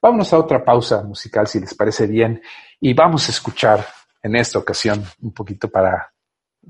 Vámonos 0.02 0.30
a 0.34 0.38
otra 0.38 0.62
pausa 0.62 1.02
musical, 1.02 1.46
si 1.46 1.58
les 1.58 1.74
parece 1.74 2.06
bien, 2.06 2.42
y 2.80 2.92
vamos 2.92 3.26
a 3.28 3.32
escuchar 3.32 3.82
en 4.22 4.36
esta 4.36 4.58
ocasión 4.58 5.02
un 5.22 5.32
poquito 5.32 5.70
para 5.70 6.12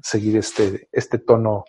seguir 0.01 0.37
este, 0.37 0.89
este 0.93 1.19
tono 1.19 1.65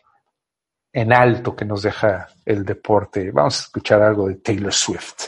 en 0.93 1.11
alto 1.11 1.55
que 1.55 1.65
nos 1.65 1.81
deja 1.81 2.27
el 2.45 2.63
deporte. 2.63 3.31
Vamos 3.31 3.57
a 3.57 3.63
escuchar 3.63 4.01
algo 4.03 4.27
de 4.27 4.35
Taylor 4.35 4.73
Swift 4.73 5.27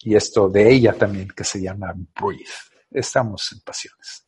y 0.00 0.16
esto 0.16 0.48
de 0.48 0.68
ella 0.68 0.92
también 0.92 1.28
que 1.28 1.44
se 1.44 1.62
llama 1.62 1.94
Breathe. 1.94 2.44
Estamos 2.90 3.52
en 3.52 3.60
pasiones. 3.60 4.26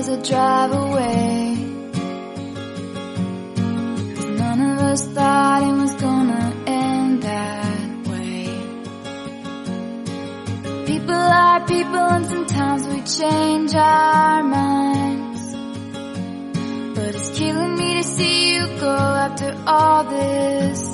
As 0.00 0.28
drive 0.28 0.72
away. 0.72 1.29
Us 4.90 5.06
thought 5.06 5.62
it 5.62 5.72
was 5.82 5.94
gonna 6.02 6.52
end 6.66 7.22
that 7.22 8.08
way. 8.08 8.46
People 10.84 11.14
are 11.14 11.60
people 11.64 12.06
and 12.16 12.26
sometimes 12.26 12.88
we 12.88 13.00
change 13.02 13.72
our 13.76 14.42
minds. 14.42 15.54
But 16.96 17.14
it's 17.14 17.38
killing 17.38 17.76
me 17.76 17.94
to 17.98 18.02
see 18.02 18.54
you 18.56 18.66
go 18.80 18.96
after 19.26 19.54
all 19.64 20.02
this 20.10 20.89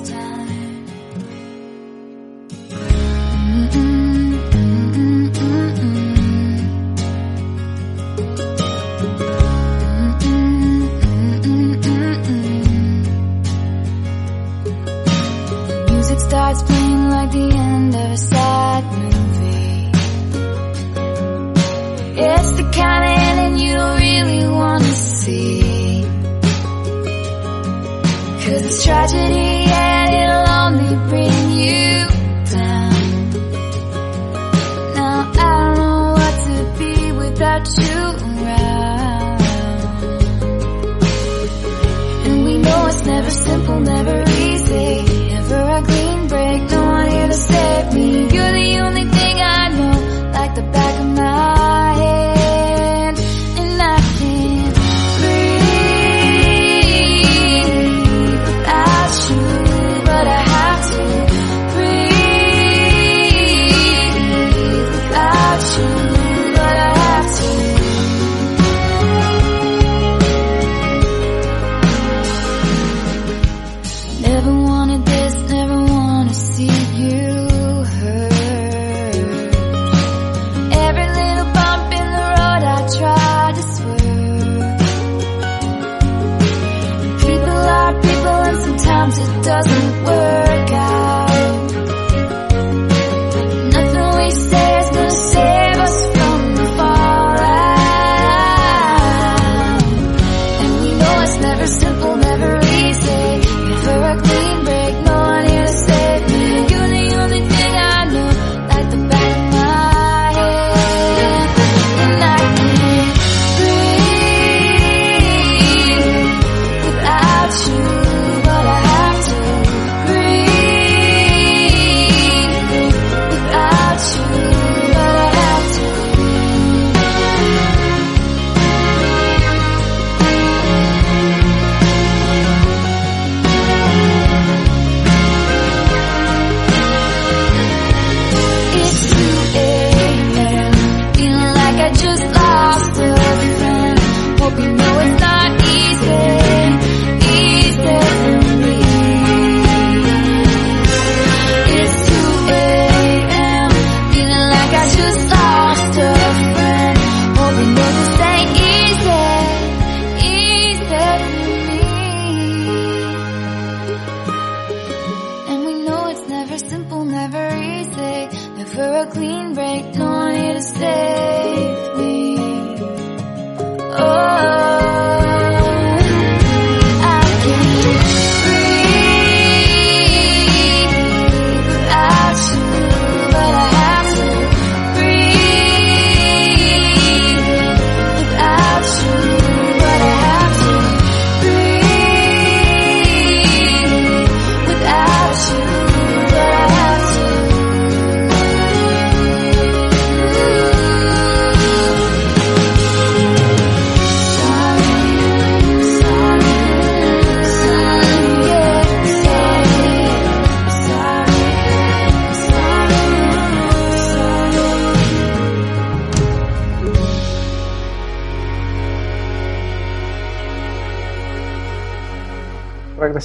starts 16.37 16.61
playing 16.61 17.09
like 17.09 17.31
the 17.31 17.49
end 17.67 17.95
of 17.95 18.11
a 18.11 18.17
sad 18.17 18.83
movie. 18.99 19.89
It's 22.29 22.51
the 22.59 22.65
kind 22.79 23.03
of 23.07 23.13
ending 23.27 23.55
you 23.65 23.73
don't 23.73 23.99
really 23.99 24.47
want 24.47 24.83
to 24.83 24.95
see. 25.19 26.03
Cause 28.43 28.61
it's 28.67 28.83
tragedy 28.85 29.49
and 29.89 30.09
it'll 30.21 30.49
only 30.63 30.93
bring 31.09 31.39
you 31.63 31.89
down. 32.55 33.09
Now 34.95 35.13
I 35.21 35.23
don't 35.41 35.73
know 35.79 36.01
what 36.19 36.35
to 36.47 36.55
be 36.79 36.93
without 37.23 37.65
you 37.81 37.97
around. 38.29 39.41
And 42.27 42.35
we 42.45 42.53
know 42.59 42.79
it's 42.91 43.03
never 43.05 43.31
simple, 43.31 43.79
never 43.79 44.17
easy. 44.21 44.56
The 51.17 51.46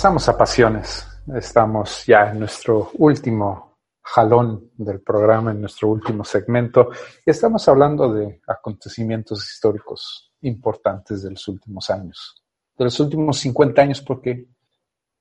Regresamos 0.03 0.28
a 0.28 0.36
Pasiones. 0.36 1.07
Estamos 1.32 2.05
ya 2.05 2.32
en 2.32 2.40
nuestro 2.40 2.90
último 2.94 3.78
jalón 4.03 4.72
del 4.76 5.00
programa, 5.00 5.53
en 5.53 5.61
nuestro 5.61 5.90
último 5.90 6.24
segmento, 6.24 6.90
estamos 7.24 7.68
hablando 7.68 8.12
de 8.12 8.40
acontecimientos 8.48 9.48
históricos 9.48 10.32
importantes 10.40 11.22
de 11.22 11.30
los 11.30 11.46
últimos 11.46 11.88
años, 11.88 12.42
de 12.76 12.84
los 12.84 12.98
últimos 12.98 13.38
50 13.38 13.80
años, 13.80 14.00
porque 14.03 14.48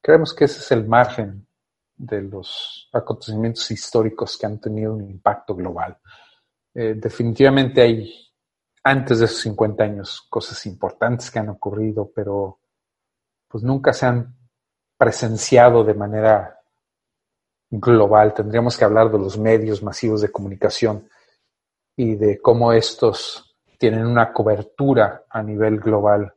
creemos 0.02 0.34
que 0.34 0.46
ese 0.46 0.58
es 0.58 0.72
el 0.72 0.88
margen 0.88 1.46
de 1.96 2.24
los 2.24 2.90
acontecimientos 2.92 3.70
históricos 3.70 4.36
que 4.36 4.48
han 4.48 4.60
tenido 4.60 4.96
un 4.96 5.08
impacto 5.08 5.54
global. 5.54 5.96
Eh, 6.74 6.96
definitivamente 6.98 7.82
hay, 7.84 8.12
antes 8.84 9.20
de 9.20 9.26
esos 9.26 9.42
50 9.42 9.84
años, 9.84 10.26
cosas 10.28 10.66
importantes 10.66 11.30
que 11.30 11.38
han 11.38 11.50
ocurrido, 11.50 12.12
pero 12.16 12.62
pues 13.48 13.64
nunca 13.64 13.94
se 13.94 14.08
han 14.08 14.41
presenciado 15.02 15.84
de 15.84 15.96
manera 15.96 16.62
global. 17.72 18.36
Tendríamos 18.36 18.78
que 18.78 18.86
hablar 18.86 19.12
de 19.12 19.18
los 19.18 19.36
medios 19.36 19.82
masivos 19.82 20.22
de 20.22 20.32
comunicación 20.32 21.10
y 21.96 22.14
de 22.14 22.40
cómo 22.40 22.72
estos 22.72 23.58
tienen 23.80 24.06
una 24.06 24.32
cobertura 24.32 25.26
a 25.28 25.42
nivel 25.42 25.80
global, 25.80 26.32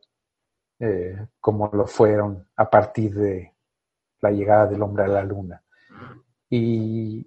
eh, 0.79 1.27
como 1.39 1.69
lo 1.73 1.85
fueron 1.85 2.47
a 2.55 2.67
partir 2.67 3.13
de 3.13 3.53
la 4.21 4.31
llegada 4.31 4.65
del 4.65 4.81
hombre 4.81 5.03
a 5.03 5.09
la 5.09 5.23
luna. 5.23 5.61
Y, 6.49 7.23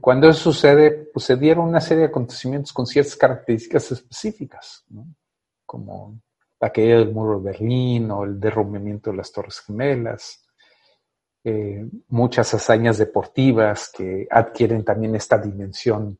cuando 0.00 0.28
eso 0.28 0.52
sucede, 0.52 1.10
pues 1.12 1.26
se 1.26 1.34
dieron 1.34 1.68
una 1.68 1.80
serie 1.80 2.02
de 2.02 2.10
acontecimientos 2.10 2.72
con 2.72 2.86
ciertas 2.86 3.16
características 3.16 3.90
específicas, 3.90 4.84
como 5.66 6.20
la 6.60 6.70
caída 6.70 6.98
del 6.98 7.12
muro 7.12 7.40
de 7.40 7.50
Berlín 7.50 8.08
o 8.12 8.22
el 8.22 8.38
derrumbamiento 8.38 9.10
de 9.10 9.16
las 9.16 9.32
Torres 9.32 9.58
Gemelas, 9.58 10.43
eh, 11.46 11.86
muchas 12.08 12.54
hazañas 12.54 12.96
deportivas 12.96 13.92
que 13.94 14.26
adquieren 14.30 14.82
también 14.82 15.14
esta 15.14 15.36
dimensión 15.36 16.18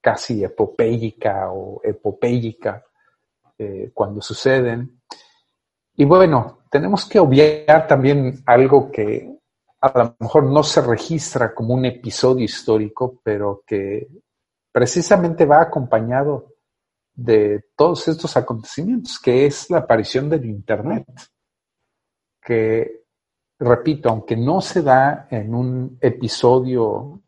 casi 0.00 0.42
epopélica 0.42 1.52
o 1.52 1.80
epopélica 1.84 2.84
eh, 3.56 3.92
cuando 3.94 4.20
suceden. 4.20 5.00
Y 5.94 6.04
bueno, 6.04 6.58
tenemos 6.68 7.06
que 7.06 7.20
obviar 7.20 7.86
también 7.86 8.42
algo 8.44 8.90
que 8.90 9.38
a 9.80 9.98
lo 9.98 10.16
mejor 10.18 10.44
no 10.44 10.64
se 10.64 10.80
registra 10.80 11.54
como 11.54 11.74
un 11.74 11.84
episodio 11.84 12.44
histórico, 12.44 13.20
pero 13.22 13.62
que 13.64 14.08
precisamente 14.72 15.44
va 15.44 15.62
acompañado 15.62 16.54
de 17.14 17.66
todos 17.76 18.08
estos 18.08 18.36
acontecimientos, 18.36 19.20
que 19.20 19.46
es 19.46 19.70
la 19.70 19.78
aparición 19.78 20.28
del 20.28 20.44
Internet, 20.46 21.06
que, 22.40 23.01
repito, 23.62 24.08
aunque 24.08 24.36
no 24.36 24.60
se 24.60 24.82
da 24.82 25.28
en 25.30 25.54
un 25.54 25.98
episodio, 26.00 27.22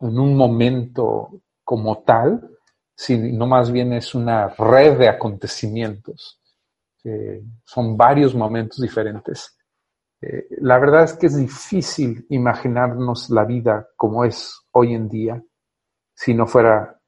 en 0.00 0.18
un 0.18 0.36
momento 0.36 1.42
como 1.64 2.02
tal, 2.02 2.56
sino 2.94 3.46
más 3.46 3.70
bien 3.70 3.92
es 3.92 4.14
una 4.14 4.48
red 4.48 4.98
de 4.98 5.08
acontecimientos, 5.08 6.40
son 7.64 7.96
varios 7.96 8.34
momentos 8.34 8.80
diferentes. 8.80 9.56
Eh, 10.20 10.48
la 10.60 10.78
verdad 10.78 11.04
es 11.04 11.14
que 11.14 11.26
es 11.26 11.36
difícil 11.36 12.26
imaginarnos 12.30 13.30
la 13.30 13.44
vida 13.44 13.88
como 13.96 14.24
es 14.24 14.60
hoy 14.72 14.94
en 14.94 15.08
día 15.08 15.40
si 16.12 16.34
no 16.34 16.46
fuera 16.46 17.00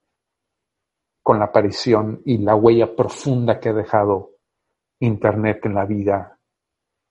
con 1.21 1.41
la 1.41 1.47
aparición 1.47 2.23
y 2.25 2.39
la 2.39 2.55
huella 2.55 2.95
profunda 2.95 3.59
que 3.59 3.71
ha 3.71 3.73
dejado 3.73 4.37
Internet 5.01 5.67
en 5.67 5.75
la 5.75 5.85
vida 5.87 6.39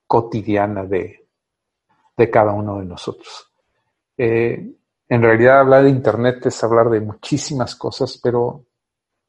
cotidiana 0.06 0.84
de, 0.84 1.19
cada 2.28 2.52
uno 2.52 2.80
de 2.80 2.84
nosotros. 2.84 3.50
Eh, 4.18 4.74
en 5.08 5.22
realidad 5.22 5.60
hablar 5.60 5.84
de 5.84 5.90
Internet 5.90 6.44
es 6.46 6.62
hablar 6.62 6.90
de 6.90 7.00
muchísimas 7.00 7.74
cosas, 7.74 8.20
pero 8.22 8.66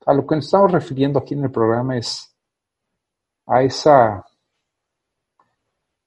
a 0.06 0.14
lo 0.14 0.26
que 0.26 0.36
nos 0.36 0.46
estamos 0.46 0.72
refiriendo 0.72 1.20
aquí 1.20 1.34
en 1.34 1.44
el 1.46 1.52
programa 1.52 1.98
es 1.98 2.36
a 3.46 3.64
esa, 3.64 4.26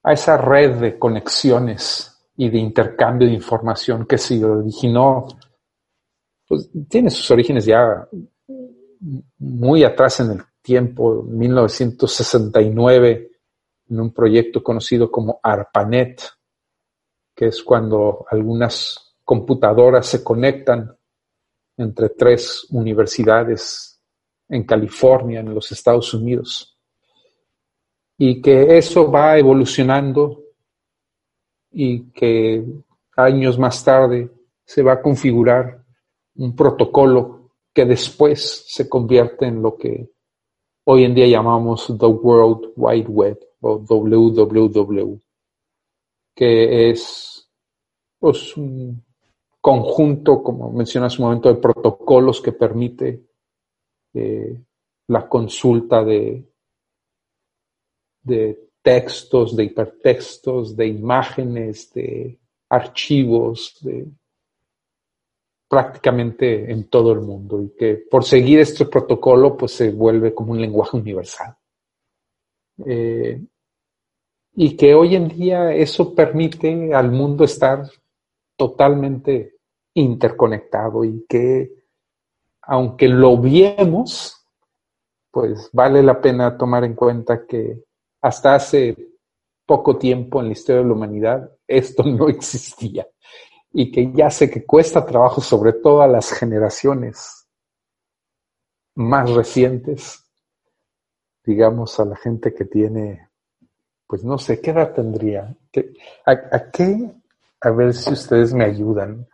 a 0.02 0.12
esa 0.12 0.36
red 0.36 0.80
de 0.80 0.98
conexiones 0.98 2.10
y 2.36 2.50
de 2.50 2.58
intercambio 2.58 3.28
de 3.28 3.34
información 3.34 4.06
que 4.06 4.18
se 4.18 4.44
originó, 4.44 5.28
pues 6.46 6.68
tiene 6.88 7.10
sus 7.10 7.30
orígenes 7.30 7.64
ya 7.64 8.08
muy 9.38 9.84
atrás 9.84 10.20
en 10.20 10.32
el 10.32 10.42
tiempo, 10.62 11.22
1969, 11.22 13.30
en 13.90 14.00
un 14.00 14.12
proyecto 14.12 14.62
conocido 14.62 15.10
como 15.10 15.40
ARPANET, 15.42 16.22
que 17.34 17.46
es 17.46 17.62
cuando 17.62 18.24
algunas 18.30 19.16
computadoras 19.24 20.06
se 20.06 20.22
conectan 20.22 20.96
entre 21.76 22.10
tres 22.10 22.66
universidades 22.70 24.00
en 24.48 24.64
California, 24.64 25.40
en 25.40 25.54
los 25.54 25.72
Estados 25.72 26.12
Unidos, 26.14 26.78
y 28.16 28.40
que 28.40 28.76
eso 28.76 29.10
va 29.10 29.36
evolucionando 29.38 30.42
y 31.70 32.10
que 32.10 32.64
años 33.16 33.58
más 33.58 33.84
tarde 33.84 34.30
se 34.64 34.82
va 34.82 34.92
a 34.92 35.02
configurar 35.02 35.82
un 36.36 36.54
protocolo 36.54 37.50
que 37.72 37.84
después 37.84 38.64
se 38.68 38.88
convierte 38.88 39.46
en 39.46 39.60
lo 39.60 39.76
que 39.76 40.08
hoy 40.84 41.04
en 41.04 41.14
día 41.14 41.26
llamamos 41.26 41.86
The 41.98 42.06
World 42.06 42.72
Wide 42.76 43.08
Web 43.08 43.40
o 43.60 43.78
WWW, 43.78 45.20
que 46.34 46.90
es 46.90 47.48
pues, 48.18 48.56
un 48.56 49.02
conjunto, 49.60 50.42
como 50.42 50.72
mencioné 50.72 51.06
hace 51.06 51.22
un 51.22 51.28
momento, 51.28 51.48
de 51.48 51.60
protocolos 51.60 52.40
que 52.40 52.52
permite 52.52 53.24
eh, 54.12 54.60
la 55.08 55.28
consulta 55.28 56.04
de, 56.04 56.44
textos, 58.82 59.56
de 59.56 59.64
hipertextos, 59.64 60.76
de 60.76 60.86
imágenes, 60.86 61.92
de 61.92 62.38
archivos, 62.68 63.78
de 63.80 64.06
prácticamente 65.68 66.70
en 66.70 66.88
todo 66.88 67.12
el 67.12 67.20
mundo 67.20 67.62
y 67.62 67.70
que 67.70 67.96
por 68.08 68.22
seguir 68.22 68.60
este 68.60 68.84
protocolo 68.86 69.56
pues 69.56 69.72
se 69.72 69.90
vuelve 69.90 70.34
como 70.34 70.52
un 70.52 70.60
lenguaje 70.60 70.96
universal. 70.96 71.56
Eh, 72.84 73.42
y 74.54 74.76
que 74.76 74.94
hoy 74.94 75.16
en 75.16 75.28
día 75.28 75.72
eso 75.72 76.14
permite 76.14 76.94
al 76.94 77.10
mundo 77.10 77.44
estar 77.44 77.88
totalmente 78.56 79.56
interconectado 79.94 81.04
y 81.04 81.24
que 81.28 81.84
aunque 82.62 83.08
lo 83.08 83.36
viemos, 83.36 84.46
pues 85.30 85.68
vale 85.72 86.02
la 86.02 86.20
pena 86.20 86.56
tomar 86.56 86.84
en 86.84 86.94
cuenta 86.94 87.46
que 87.46 87.84
hasta 88.22 88.54
hace 88.54 88.96
poco 89.66 89.98
tiempo 89.98 90.40
en 90.40 90.46
la 90.46 90.52
historia 90.52 90.82
de 90.82 90.88
la 90.88 90.94
humanidad 90.94 91.50
esto 91.66 92.02
no 92.04 92.28
existía 92.28 93.06
y 93.72 93.90
que 93.90 94.12
ya 94.12 94.30
sé 94.30 94.48
que 94.48 94.64
cuesta 94.64 95.04
trabajo, 95.04 95.40
sobre 95.40 95.72
todo 95.72 96.00
a 96.00 96.06
las 96.06 96.32
generaciones 96.32 97.48
más 98.94 99.28
recientes, 99.34 100.24
digamos 101.44 101.98
a 101.98 102.04
la 102.04 102.14
gente 102.14 102.54
que 102.54 102.64
tiene, 102.64 103.28
pues 104.06 104.24
no 104.24 104.38
sé, 104.38 104.60
¿qué 104.60 104.70
edad 104.70 104.92
tendría? 104.92 105.54
a, 106.26 106.70
qué? 106.70 107.10
A 107.60 107.70
ver 107.70 107.94
si 107.94 108.12
ustedes 108.12 108.52
me 108.52 108.64
ayudan 108.64 109.26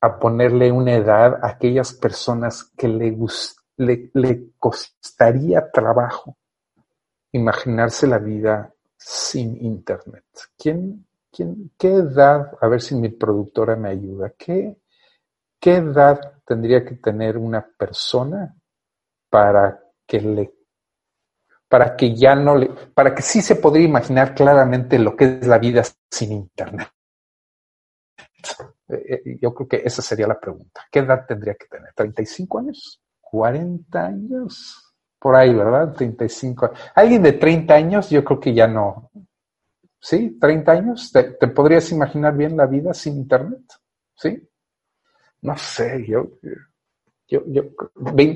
a 0.00 0.18
ponerle 0.18 0.70
una 0.70 0.94
edad 0.94 1.40
a 1.42 1.48
aquellas 1.48 1.92
personas 1.94 2.64
que 2.76 2.88
le, 2.88 3.16
le, 3.76 4.10
le 4.12 4.50
costaría 4.58 5.70
trabajo 5.70 6.36
imaginarse 7.32 8.06
la 8.06 8.18
vida 8.18 8.72
sin 8.96 9.62
Internet. 9.64 10.24
¿Quién, 10.56 11.04
¿Qué 11.76 11.88
edad, 11.88 12.52
a 12.60 12.68
ver 12.68 12.80
si 12.80 12.94
mi 12.94 13.08
productora 13.08 13.74
me 13.74 13.88
ayuda, 13.88 14.32
¿qué, 14.38 14.76
qué 15.58 15.76
edad 15.76 16.20
tendría 16.46 16.84
que 16.84 16.94
tener 16.96 17.36
una 17.36 17.66
persona 17.76 18.54
para 19.28 19.80
que 20.06 20.20
le 20.20 20.54
para 21.74 21.96
que 21.96 22.14
ya 22.14 22.36
no 22.36 22.54
le, 22.54 22.70
para 22.94 23.12
que 23.12 23.20
sí 23.20 23.42
se 23.42 23.56
podría 23.56 23.84
imaginar 23.84 24.32
claramente 24.32 24.96
lo 24.96 25.16
que 25.16 25.24
es 25.40 25.46
la 25.48 25.58
vida 25.58 25.82
sin 26.08 26.30
internet. 26.30 26.88
Eh, 28.88 28.94
eh, 29.08 29.38
yo 29.42 29.52
creo 29.52 29.68
que 29.68 29.82
esa 29.84 30.00
sería 30.00 30.28
la 30.28 30.38
pregunta. 30.38 30.82
¿Qué 30.88 31.00
edad 31.00 31.26
tendría 31.26 31.56
que 31.56 31.66
tener? 31.66 31.92
¿35 31.92 32.60
años? 32.60 33.02
¿40 33.20 34.06
años? 34.06 34.94
Por 35.18 35.34
ahí, 35.34 35.52
¿verdad? 35.52 35.92
35. 35.94 36.70
Alguien 36.94 37.24
de 37.24 37.32
30 37.32 37.74
años, 37.74 38.08
yo 38.08 38.22
creo 38.22 38.38
que 38.38 38.54
ya 38.54 38.68
no, 38.68 39.10
¿sí? 39.98 40.38
30 40.40 40.70
años, 40.70 41.10
¿Te, 41.10 41.48
podrías 41.48 41.90
imaginar 41.90 42.36
bien 42.36 42.56
la 42.56 42.66
vida 42.66 42.94
sin 42.94 43.16
Internet? 43.16 43.64
¿Sí? 44.14 44.48
No 45.42 45.56
sé, 45.56 46.06
yo, 46.06 46.38
yo, 47.28 47.42
yo 47.46 47.62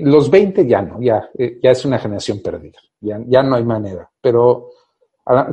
los 0.03 0.31
20 0.31 0.67
ya 0.67 0.83
no, 0.83 1.01
ya, 1.01 1.29
eh, 1.39 1.59
ya 1.63 1.71
es 1.71 1.85
una 1.85 1.99
generación 1.99 2.41
perdida, 2.43 2.79
ya, 3.01 3.21
ya 3.27 3.43
no 3.43 3.57
hay 3.57 3.65
manera, 3.65 4.11
pero 4.21 4.71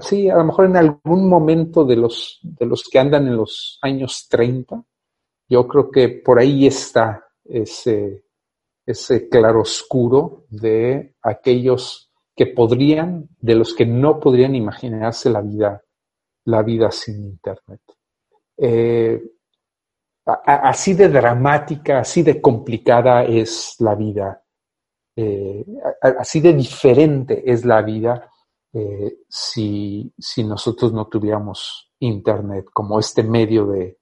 sí, 0.01 0.29
a 0.29 0.37
lo 0.37 0.45
mejor 0.45 0.65
en 0.65 0.77
algún 0.77 1.27
momento 1.27 1.83
de 1.83 1.97
los, 1.97 2.39
de 2.43 2.65
los 2.65 2.83
que 2.83 2.99
andan 2.99 3.27
en 3.27 3.35
los 3.35 3.77
años 3.81 4.27
30, 4.29 4.83
yo 5.49 5.67
creo 5.67 5.91
que 5.91 6.09
por 6.09 6.39
ahí 6.39 6.65
está 6.65 7.25
ese, 7.43 8.25
ese 8.85 9.29
claroscuro 9.29 10.45
de 10.49 11.15
aquellos 11.21 12.11
que 12.35 12.47
podrían, 12.47 13.29
de 13.39 13.55
los 13.55 13.73
que 13.73 13.85
no 13.85 14.19
podrían 14.19 14.55
imaginarse 14.55 15.29
la 15.29 15.41
vida, 15.41 15.83
la 16.45 16.63
vida 16.63 16.91
sin 16.91 17.25
Internet. 17.25 17.81
Eh, 18.57 19.21
así 20.25 20.93
de 20.93 21.09
dramática, 21.09 21.99
así 21.99 22.23
de 22.23 22.41
complicada 22.41 23.23
es 23.23 23.75
la 23.79 23.95
vida, 23.95 24.41
eh, 25.15 25.65
así 26.01 26.39
de 26.39 26.53
diferente 26.53 27.43
es 27.45 27.63
la 27.63 27.81
vida 27.81 28.29
eh, 28.73 29.19
si, 29.29 30.13
si, 30.17 30.43
nosotros 30.43 30.91
no 30.91 31.07
tuviéramos 31.07 31.93
Internet 31.99 32.65
como 32.73 32.99
este 32.99 33.23
medio 33.23 33.67
de, 33.67 33.99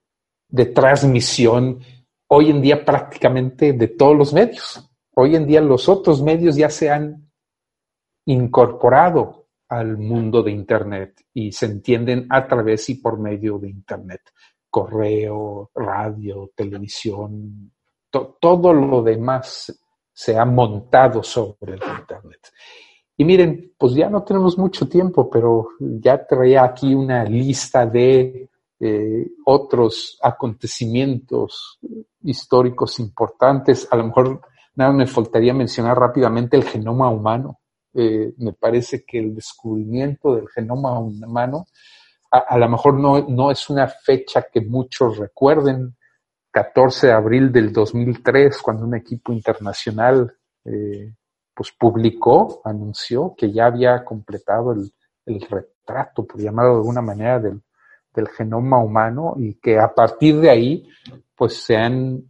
de 0.47 0.65
transmisión 0.65 1.79
hoy 2.27 2.49
en 2.49 2.61
día 2.61 2.83
prácticamente 2.83 3.73
de 3.73 3.87
todos 3.89 4.17
los 4.17 4.33
medios. 4.33 4.89
Hoy 5.15 5.35
en 5.35 5.45
día 5.45 5.61
los 5.61 5.87
otros 5.87 6.23
medios 6.23 6.55
ya 6.55 6.71
se 6.71 6.89
han 6.89 7.31
incorporado 8.25 9.49
al 9.69 9.97
mundo 9.97 10.41
de 10.41 10.51
Internet 10.51 11.23
y 11.33 11.51
se 11.51 11.67
entienden 11.67 12.25
a 12.29 12.47
través 12.47 12.89
y 12.89 12.95
por 12.95 13.19
medio 13.19 13.59
de 13.59 13.69
Internet 13.69 14.21
correo, 14.73 15.69
radio, 15.75 16.49
televisión, 16.55 17.71
todo 18.09 18.73
lo 18.73 19.03
demás 19.03 19.71
se 20.11 20.35
ha 20.35 20.45
montado 20.45 21.21
sobre 21.21 21.75
el 21.75 21.81
Internet. 21.99 22.39
Y 23.15 23.23
miren, 23.23 23.73
pues 23.77 23.93
ya 23.93 24.09
no 24.09 24.23
tenemos 24.23 24.57
mucho 24.57 24.89
tiempo, 24.89 25.29
pero 25.29 25.67
ya 25.79 26.25
traía 26.25 26.63
aquí 26.63 26.95
una 26.95 27.23
lista 27.23 27.85
de 27.85 28.49
eh, 28.79 29.27
otros 29.45 30.17
acontecimientos 30.19 31.77
históricos 32.23 32.99
importantes. 32.99 33.87
A 33.91 33.95
lo 33.95 34.05
mejor 34.05 34.41
nada 34.73 34.91
me 34.91 35.05
faltaría 35.05 35.53
mencionar 35.53 35.99
rápidamente 35.99 36.57
el 36.57 36.63
genoma 36.63 37.11
humano. 37.11 37.59
Eh, 37.93 38.33
me 38.37 38.53
parece 38.53 39.05
que 39.05 39.19
el 39.19 39.35
descubrimiento 39.35 40.33
del 40.33 40.49
genoma 40.49 40.97
humano 40.97 41.67
a, 42.33 42.57
lo 42.57 42.67
mejor 42.67 42.99
no, 42.99 43.27
no, 43.27 43.51
es 43.51 43.69
una 43.69 43.87
fecha 43.87 44.47
que 44.51 44.61
muchos 44.61 45.17
recuerden, 45.17 45.95
14 46.49 47.07
de 47.07 47.13
abril 47.13 47.51
del 47.51 47.71
2003, 47.71 48.59
cuando 48.59 48.85
un 48.85 48.95
equipo 48.95 49.31
internacional 49.31 50.35
eh, 50.65 51.13
pues 51.53 51.71
publicó, 51.77 52.61
anunció 52.65 53.35
que 53.37 53.51
ya 53.51 53.67
había 53.67 54.03
completado 54.03 54.73
el, 54.73 54.91
el 55.27 55.41
retrato, 55.41 56.25
por 56.25 56.41
llamarlo 56.41 56.71
de 56.71 56.77
alguna 56.77 57.01
manera, 57.01 57.39
del, 57.39 57.61
del, 58.11 58.27
genoma 58.29 58.83
humano 58.83 59.35
y 59.37 59.55
que 59.55 59.77
a 59.77 59.93
partir 59.93 60.39
de 60.39 60.49
ahí 60.49 60.89
pues 61.35 61.63
se 61.63 61.77
han, 61.77 62.23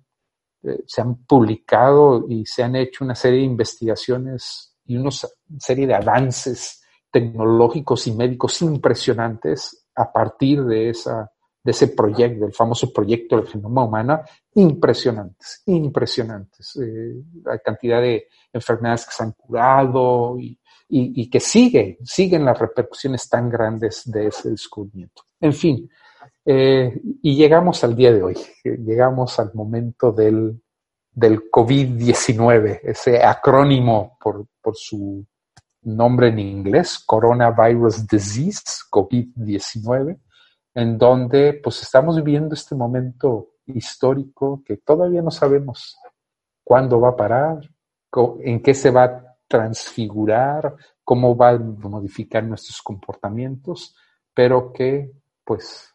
eh, 0.64 0.84
se 0.86 1.02
han 1.02 1.24
publicado 1.24 2.26
y 2.28 2.46
se 2.46 2.64
han 2.64 2.76
hecho 2.76 3.06
una 3.06 3.16
serie 3.16 3.40
de 3.40 3.46
investigaciones 3.46 4.76
y 4.86 4.98
una 4.98 5.12
serie 5.60 5.88
de 5.88 5.96
avances 5.96 6.84
tecnológicos 7.10 8.08
y 8.08 8.12
médicos 8.12 8.62
impresionantes 8.62 9.83
a 9.96 10.12
partir 10.12 10.64
de, 10.64 10.90
esa, 10.90 11.32
de 11.64 11.72
ese 11.72 11.90
proyecto, 11.90 12.46
del 12.46 12.54
famoso 12.54 12.92
proyecto 12.92 13.38
del 13.38 13.48
genoma 13.48 13.86
humano, 13.86 14.22
impresionantes, 14.56 15.62
impresionantes. 15.66 16.76
Eh, 16.78 17.24
la 17.44 17.60
cantidad 17.60 18.02
de 18.02 18.28
enfermedades 18.52 19.06
que 19.06 19.12
se 19.12 19.24
han 19.24 19.32
curado 19.32 20.38
y, 20.40 20.58
y, 20.90 21.30
que 21.30 21.40
sigue, 21.40 21.98
siguen 22.04 22.46
las 22.46 22.60
repercusiones 22.60 23.28
tan 23.28 23.50
grandes 23.50 24.04
de 24.06 24.28
ese 24.28 24.52
descubrimiento. 24.52 25.24
En 25.40 25.54
fin, 25.54 25.90
eh, 26.46 27.02
y 27.22 27.36
llegamos 27.36 27.84
al 27.84 27.96
día 27.96 28.12
de 28.12 28.22
hoy, 28.22 28.38
llegamos 28.64 29.40
al 29.40 29.52
momento 29.54 30.12
del, 30.12 30.62
del 31.12 31.50
COVID-19, 31.50 32.82
ese 32.84 33.24
acrónimo 33.24 34.18
por, 34.22 34.46
por 34.62 34.76
su 34.76 35.26
nombre 35.86 36.30
en 36.30 36.40
inglés, 36.40 37.00
Coronavirus 37.06 38.08
Disease, 38.08 38.64
COVID-19, 38.90 40.20
en 40.76 40.98
donde 40.98 41.60
pues 41.64 41.82
estamos 41.82 42.16
viviendo 42.16 42.54
este 42.54 42.76
momento 42.76 43.50
histórico 43.66 44.62
que 44.66 44.78
todavía 44.78 45.22
no 45.22 45.32
sabemos 45.32 45.98
cuándo 46.64 47.00
va 47.00 47.10
a 47.10 47.16
parar, 47.16 47.60
en 48.42 48.62
qué 48.62 48.74
se 48.74 48.92
va 48.92 49.04
a 49.04 49.38
transfigurar, 49.48 50.76
cómo 51.04 51.36
va 51.36 51.50
a 51.50 51.60
modificar 51.60 52.44
nuestros 52.44 52.82
comportamientos, 52.82 53.96
pero 54.34 54.72
que 54.72 55.12
pues 55.44 55.94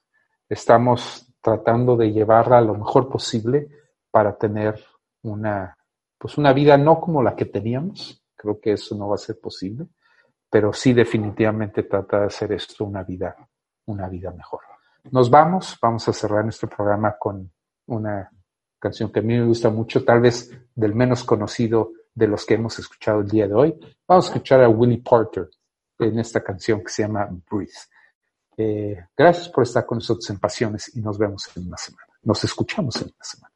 estamos 0.49 1.27
tratando 1.41 1.97
de 1.97 2.13
llevarla 2.13 2.61
lo 2.61 2.75
mejor 2.75 3.09
posible 3.09 3.69
para 4.11 4.37
tener 4.37 4.83
una 5.23 5.77
pues 6.19 6.37
una 6.37 6.53
vida 6.53 6.77
no 6.77 7.01
como 7.01 7.23
la 7.23 7.37
que 7.37 7.45
teníamos, 7.45 8.25
Creo 8.39 8.61
que 8.61 8.73
eso 8.73 8.95
no 8.95 9.09
va 9.09 9.17
a 9.17 9.19
ser 9.19 9.41
posible, 9.41 9.89
pero 10.49 10.73
sí 10.73 10.93
definitivamente 10.93 11.83
trata 11.83 12.21
de 12.21 12.27
hacer 12.27 12.53
esto 12.53 12.85
una 12.85 13.03
vida, 13.03 13.37
una 13.87 14.09
vida 14.09 14.31
mejor. 14.31 14.61
Nos 15.11 15.29
vamos, 15.29 15.77
vamos 15.83 16.09
a 16.09 16.13
cerrar 16.13 16.45
nuestro 16.45 16.69
programa 16.69 17.17
con 17.19 17.51
una 17.87 18.31
canción 18.79 19.11
que 19.11 19.19
a 19.19 19.23
mí 19.23 19.37
me 19.37 19.45
gusta 19.45 19.71
mucho, 19.71 20.05
tal 20.05 20.21
vez 20.21 20.51
del 20.75 20.95
menos 20.95 21.25
conocido 21.25 21.93
de 22.15 22.29
los 22.29 22.47
que 22.47 22.55
hemos 22.55 22.79
escuchado 22.79 23.21
el 23.21 23.29
día 23.29 23.49
de 23.49 23.55
hoy. 23.55 23.75
Vamos 24.07 24.27
a 24.27 24.29
escuchar 24.29 24.63
a 24.63 24.69
Willie 24.69 25.03
Porter 25.03 25.49
en 25.99 26.19
esta 26.21 26.43
canción 26.43 26.83
que 26.83 26.91
se 26.91 27.03
llama 27.03 27.29
Breathe. 27.51 27.73
Eh, 28.57 29.07
gracias 29.17 29.49
por 29.49 29.65
estar 29.65 29.85
con 29.85 29.99
nosotros 29.99 30.29
en 30.31 30.39
Pasiones 30.39 30.95
y 30.97 31.01
nos 31.01 31.19
vemos 31.19 31.49
en 31.57 31.67
una 31.67 31.77
semana. 31.77 32.13
Nos 32.23 32.45
escuchamos 32.45 32.97
en 33.03 33.09
una 33.09 33.25
semana. 33.25 33.48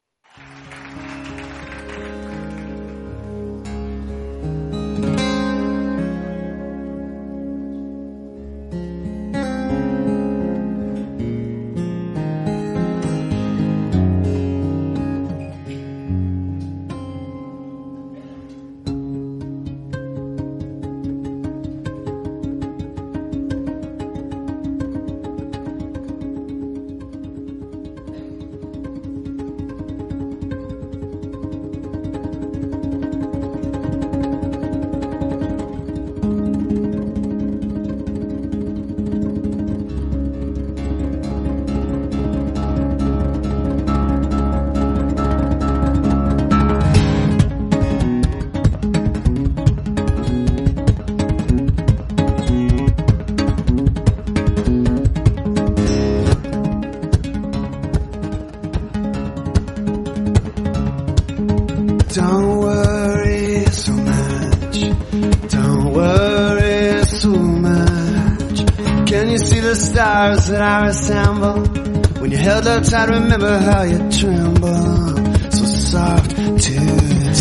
Remember 73.13 73.59
how 73.59 73.83
you 73.83 73.97
tremble. 74.09 75.51
So 75.51 75.65
soft 75.65 76.31
to 76.35 76.75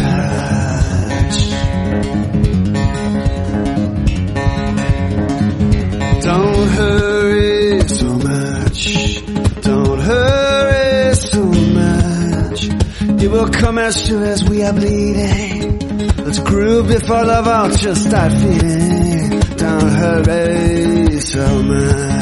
touch. 0.00 1.38
Don't 6.24 6.68
hurry 6.68 7.80
so 7.88 8.08
much. 8.30 8.80
Don't 9.62 10.00
hurry 10.00 11.14
so 11.14 11.42
much. 11.80 12.60
It 13.22 13.30
will 13.30 13.48
come 13.48 13.78
as 13.78 14.06
sure 14.06 14.24
as 14.24 14.48
we 14.48 14.62
are 14.62 14.72
bleeding. 14.72 15.78
Let's 16.24 16.38
groove 16.40 16.88
before 16.88 17.24
the 17.24 17.42
vultures 17.42 18.04
start 18.06 18.32
feeding. 18.32 19.40
Don't 19.56 19.90
hurry 20.02 21.20
so 21.20 21.62
much. 21.62 22.21